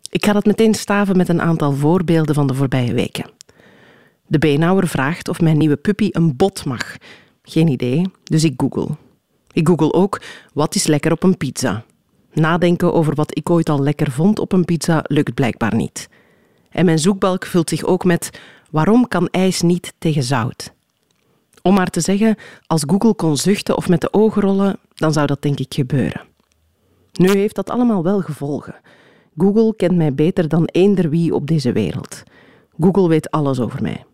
Ik 0.10 0.26
ga 0.26 0.34
dat 0.34 0.46
meteen 0.46 0.74
staven 0.74 1.18
met 1.18 1.30
een 1.30 1.42
aantal 1.42 1.74
voorbeelden 1.74 2.36
van 2.36 2.48
de 2.48 2.54
voorbije 2.54 2.94
weken. 2.94 3.30
De 4.28 4.38
beenhouwer 4.38 4.88
vraagt 4.88 5.28
of 5.28 5.42
mijn 5.42 5.58
nieuwe 5.58 5.76
puppy 5.76 6.10
een 6.12 6.36
bot 6.36 6.66
mag. 6.66 6.96
Geen 7.44 7.68
idee, 7.68 8.12
dus 8.24 8.44
ik 8.44 8.54
google. 8.58 8.88
Ik 9.52 9.68
google 9.68 9.94
ook 9.94 10.22
wat 10.54 10.76
is 10.76 10.88
lekker 10.88 11.12
op 11.12 11.24
een 11.24 11.38
pizza. 11.38 11.86
Nadenken 12.38 12.94
over 12.94 13.16
wat 13.16 13.38
ik 13.38 13.50
ooit 13.50 13.70
al 13.70 13.82
lekker 13.82 14.12
vond 14.12 14.40
op 14.40 14.52
een 14.52 14.66
pizza 14.66 15.04
lukt 15.04 15.34
blijkbaar 15.34 15.76
niet. 15.76 16.10
En 16.70 16.86
mijn 16.86 17.00
zoekbalk 17.00 17.46
vult 17.46 17.70
zich 17.70 17.84
ook 17.84 18.04
met 18.04 18.40
waarom 18.72 19.08
kan 19.08 19.28
ijs 19.28 19.62
niet 19.62 19.94
tegen 19.98 20.24
zout? 20.24 20.74
Om 21.62 21.74
maar 21.74 21.90
te 21.90 22.00
zeggen, 22.00 22.36
als 22.68 22.84
Google 22.88 23.16
kon 23.16 23.38
zuchten 23.38 23.78
of 23.78 23.90
met 23.90 24.02
de 24.02 24.14
ogen 24.14 24.42
rollen, 24.42 24.80
dan 24.96 25.14
zou 25.14 25.28
dat 25.28 25.42
denk 25.42 25.60
ik 25.60 25.74
gebeuren. 25.74 26.22
Nu 27.14 27.30
heeft 27.30 27.56
dat 27.56 27.70
allemaal 27.70 28.04
wel 28.04 28.22
gevolgen. 28.22 28.76
Google 29.38 29.76
kent 29.76 29.96
mij 29.96 30.14
beter 30.14 30.48
dan 30.48 30.66
eender 30.66 31.10
wie 31.10 31.34
op 31.34 31.48
deze 31.48 31.72
wereld. 31.72 32.24
Google 32.80 33.08
weet 33.08 33.32
alles 33.32 33.60
over 33.60 33.82
mij. 33.82 34.06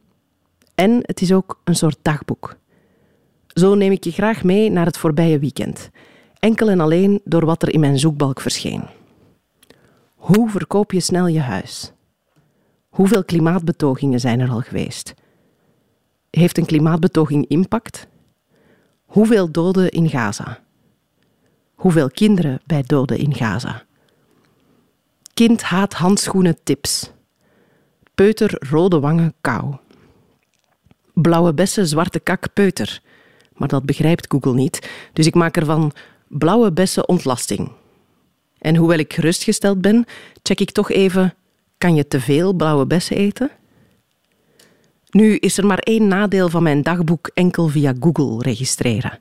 En 0.75 0.99
het 1.01 1.21
is 1.21 1.33
ook 1.33 1.59
een 1.63 1.75
soort 1.75 1.97
dagboek. 2.01 2.55
Zo 3.47 3.75
neem 3.75 3.91
ik 3.91 4.03
je 4.03 4.11
graag 4.11 4.43
mee 4.43 4.69
naar 4.69 4.85
het 4.85 4.97
voorbije 4.97 5.39
weekend. 5.39 5.89
Enkel 6.43 6.69
en 6.69 6.79
alleen 6.79 7.21
door 7.23 7.45
wat 7.45 7.61
er 7.61 7.73
in 7.73 7.79
mijn 7.79 7.99
zoekbalk 7.99 8.41
verscheen. 8.41 8.83
Hoe 10.15 10.49
verkoop 10.49 10.91
je 10.91 10.99
snel 10.99 11.27
je 11.27 11.39
huis? 11.39 11.91
Hoeveel 12.89 13.23
klimaatbetogingen 13.23 14.19
zijn 14.19 14.39
er 14.39 14.49
al 14.49 14.61
geweest? 14.61 15.13
Heeft 16.29 16.57
een 16.57 16.65
klimaatbetoging 16.65 17.47
impact? 17.47 18.07
Hoeveel 19.05 19.51
doden 19.51 19.89
in 19.89 20.09
Gaza? 20.09 20.59
Hoeveel 21.73 22.09
kinderen 22.09 22.61
bij 22.65 22.83
doden 22.85 23.17
in 23.17 23.33
Gaza? 23.33 23.83
Kind 25.33 25.61
haat 25.61 25.93
handschoenen 25.93 26.57
tips. 26.63 27.11
Peuter 28.15 28.67
rode 28.69 28.99
wangen 28.99 29.33
kou. 29.41 29.75
Blauwe 31.13 31.53
bessen 31.53 31.87
zwarte 31.87 32.19
kak 32.19 32.53
peuter. 32.53 33.01
Maar 33.53 33.67
dat 33.67 33.85
begrijpt 33.85 34.25
Google 34.29 34.53
niet, 34.53 34.89
dus 35.13 35.25
ik 35.25 35.35
maak 35.35 35.57
ervan 35.57 35.93
blauwe 36.37 36.71
bessen 36.71 37.07
ontlasting. 37.07 37.71
En 38.57 38.75
hoewel 38.75 38.97
ik 38.97 39.13
gerustgesteld 39.13 39.81
ben, 39.81 40.05
check 40.43 40.59
ik 40.59 40.71
toch 40.71 40.91
even: 40.91 41.33
kan 41.77 41.95
je 41.95 42.07
te 42.07 42.19
veel 42.19 42.53
blauwe 42.53 42.85
bessen 42.85 43.17
eten? 43.17 43.51
Nu 45.09 45.35
is 45.35 45.57
er 45.57 45.65
maar 45.65 45.79
één 45.79 46.07
nadeel 46.07 46.49
van 46.49 46.63
mijn 46.63 46.81
dagboek 46.81 47.29
enkel 47.33 47.67
via 47.67 47.93
Google 47.99 48.41
registreren. 48.41 49.19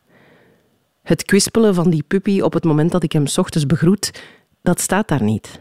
Het 1.03 1.25
kwispelen 1.25 1.75
van 1.75 1.91
die 1.91 2.05
puppy 2.09 2.41
op 2.41 2.53
het 2.53 2.65
moment 2.65 2.93
dat 2.93 3.03
ik 3.03 3.13
hem 3.13 3.25
ochtends 3.37 3.67
begroet, 3.67 4.23
dat 4.63 4.81
staat 4.81 5.09
daar 5.09 5.23
niet. 5.23 5.61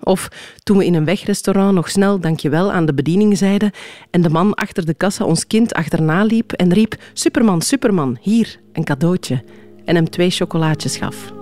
Of 0.00 0.28
toen 0.62 0.76
we 0.76 0.84
in 0.84 0.94
een 0.94 1.04
wegrestaurant 1.04 1.74
nog 1.74 1.90
snel 1.90 2.20
dankjewel 2.20 2.72
aan 2.72 2.86
de 2.86 2.94
bediening 2.94 3.38
zeiden 3.38 3.70
en 4.10 4.22
de 4.22 4.30
man 4.30 4.54
achter 4.54 4.86
de 4.86 4.94
kassa 4.94 5.24
ons 5.24 5.46
kind 5.46 5.74
achterna 5.74 6.22
liep 6.22 6.52
en 6.52 6.72
riep 6.72 6.94
Superman, 7.12 7.62
Superman, 7.62 8.18
hier, 8.20 8.60
een 8.72 8.84
cadeautje 8.84 9.42
en 9.86 9.94
hem 9.94 10.10
twee 10.10 10.30
chocolaatjes 10.30 10.96
gaf. 10.96 11.32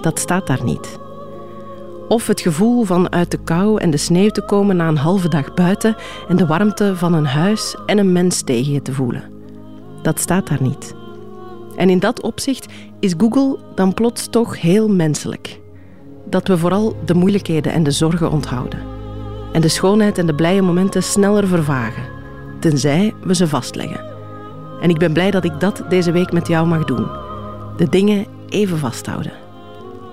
Dat 0.00 0.18
staat 0.18 0.46
daar 0.46 0.64
niet. 0.64 1.00
Of 2.08 2.26
het 2.26 2.40
gevoel 2.40 2.84
van 2.84 3.12
uit 3.12 3.30
de 3.30 3.38
kou 3.44 3.80
en 3.80 3.90
de 3.90 3.96
sneeuw 3.96 4.28
te 4.28 4.44
komen 4.44 4.76
na 4.76 4.88
een 4.88 4.96
halve 4.96 5.28
dag 5.28 5.54
buiten 5.54 5.96
en 6.28 6.36
de 6.36 6.46
warmte 6.46 6.96
van 6.96 7.14
een 7.14 7.26
huis 7.26 7.76
en 7.86 7.98
een 7.98 8.12
mens 8.12 8.42
tegen 8.42 8.72
je 8.72 8.82
te 8.82 8.92
voelen. 8.92 9.22
Dat 10.02 10.20
staat 10.20 10.48
daar 10.48 10.62
niet. 10.62 10.94
En 11.76 11.90
in 11.90 11.98
dat 11.98 12.22
opzicht 12.22 12.66
is 13.00 13.14
Google 13.18 13.58
dan 13.74 13.94
plots 13.94 14.26
toch 14.30 14.60
heel 14.60 14.88
menselijk. 14.88 15.60
Dat 16.24 16.48
we 16.48 16.58
vooral 16.58 16.96
de 17.04 17.14
moeilijkheden 17.14 17.72
en 17.72 17.82
de 17.82 17.90
zorgen 17.90 18.30
onthouden. 18.30 18.80
En 19.52 19.60
de 19.60 19.68
schoonheid 19.68 20.18
en 20.18 20.26
de 20.26 20.34
blije 20.34 20.62
momenten 20.62 21.02
sneller 21.02 21.46
vervagen, 21.46 22.02
tenzij 22.60 23.14
we 23.24 23.34
ze 23.34 23.48
vastleggen. 23.48 24.04
En 24.80 24.90
ik 24.90 24.98
ben 24.98 25.12
blij 25.12 25.30
dat 25.30 25.44
ik 25.44 25.60
dat 25.60 25.82
deze 25.88 26.12
week 26.12 26.32
met 26.32 26.48
jou 26.48 26.66
mag 26.66 26.84
doen. 26.84 27.21
De 27.76 27.88
dingen 27.88 28.26
even 28.48 28.78
vasthouden. 28.78 29.32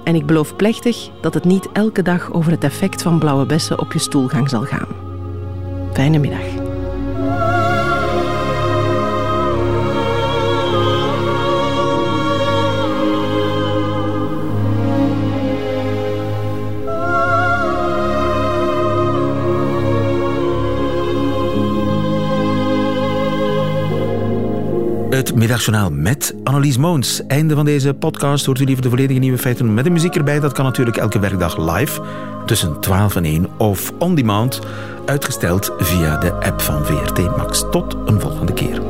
En 0.04 0.16
ik 0.16 0.26
beloof 0.26 0.56
plechtig 0.56 1.10
dat 1.22 1.34
het 1.34 1.44
niet 1.44 1.72
elke 1.72 2.02
dag 2.02 2.34
over 2.34 2.52
het 2.52 2.64
effect 2.64 3.02
van 3.02 3.20
blauwe 3.20 3.46
bessen 3.46 3.80
op 3.80 3.94
je 3.94 4.00
stoelgang 4.00 4.50
zal 4.50 4.64
gaan. 4.64 4.88
Fijne 5.94 6.18
middag. 6.18 6.69
Het 25.20 25.36
middagjournaal 25.36 25.92
met 25.92 26.36
Annelies 26.44 26.78
Moons. 26.78 27.26
Einde 27.28 27.56
van 27.56 27.66
deze 27.66 27.94
podcast. 27.94 28.46
Hoort 28.46 28.60
u 28.60 28.64
liever 28.64 28.84
de 28.84 28.90
volledige 28.90 29.20
nieuwe 29.20 29.38
feiten 29.38 29.74
met 29.74 29.84
de 29.84 29.90
muziek 29.90 30.16
erbij? 30.16 30.40
Dat 30.40 30.54
kan 30.54 30.66
natuurlijk 30.66 30.98
elke 30.98 31.20
werkdag 31.20 31.76
live 31.76 32.02
tussen 32.46 32.80
12 32.80 33.16
en 33.16 33.24
1 33.26 33.48
of 33.58 33.92
on 33.98 34.16
demand. 34.16 34.60
Uitgesteld 35.06 35.72
via 35.78 36.18
de 36.18 36.34
app 36.34 36.62
van 36.62 36.86
VRT 36.86 37.38
Max. 37.38 37.66
Tot 37.72 37.96
een 38.06 38.20
volgende 38.20 38.54
keer. 38.54 38.82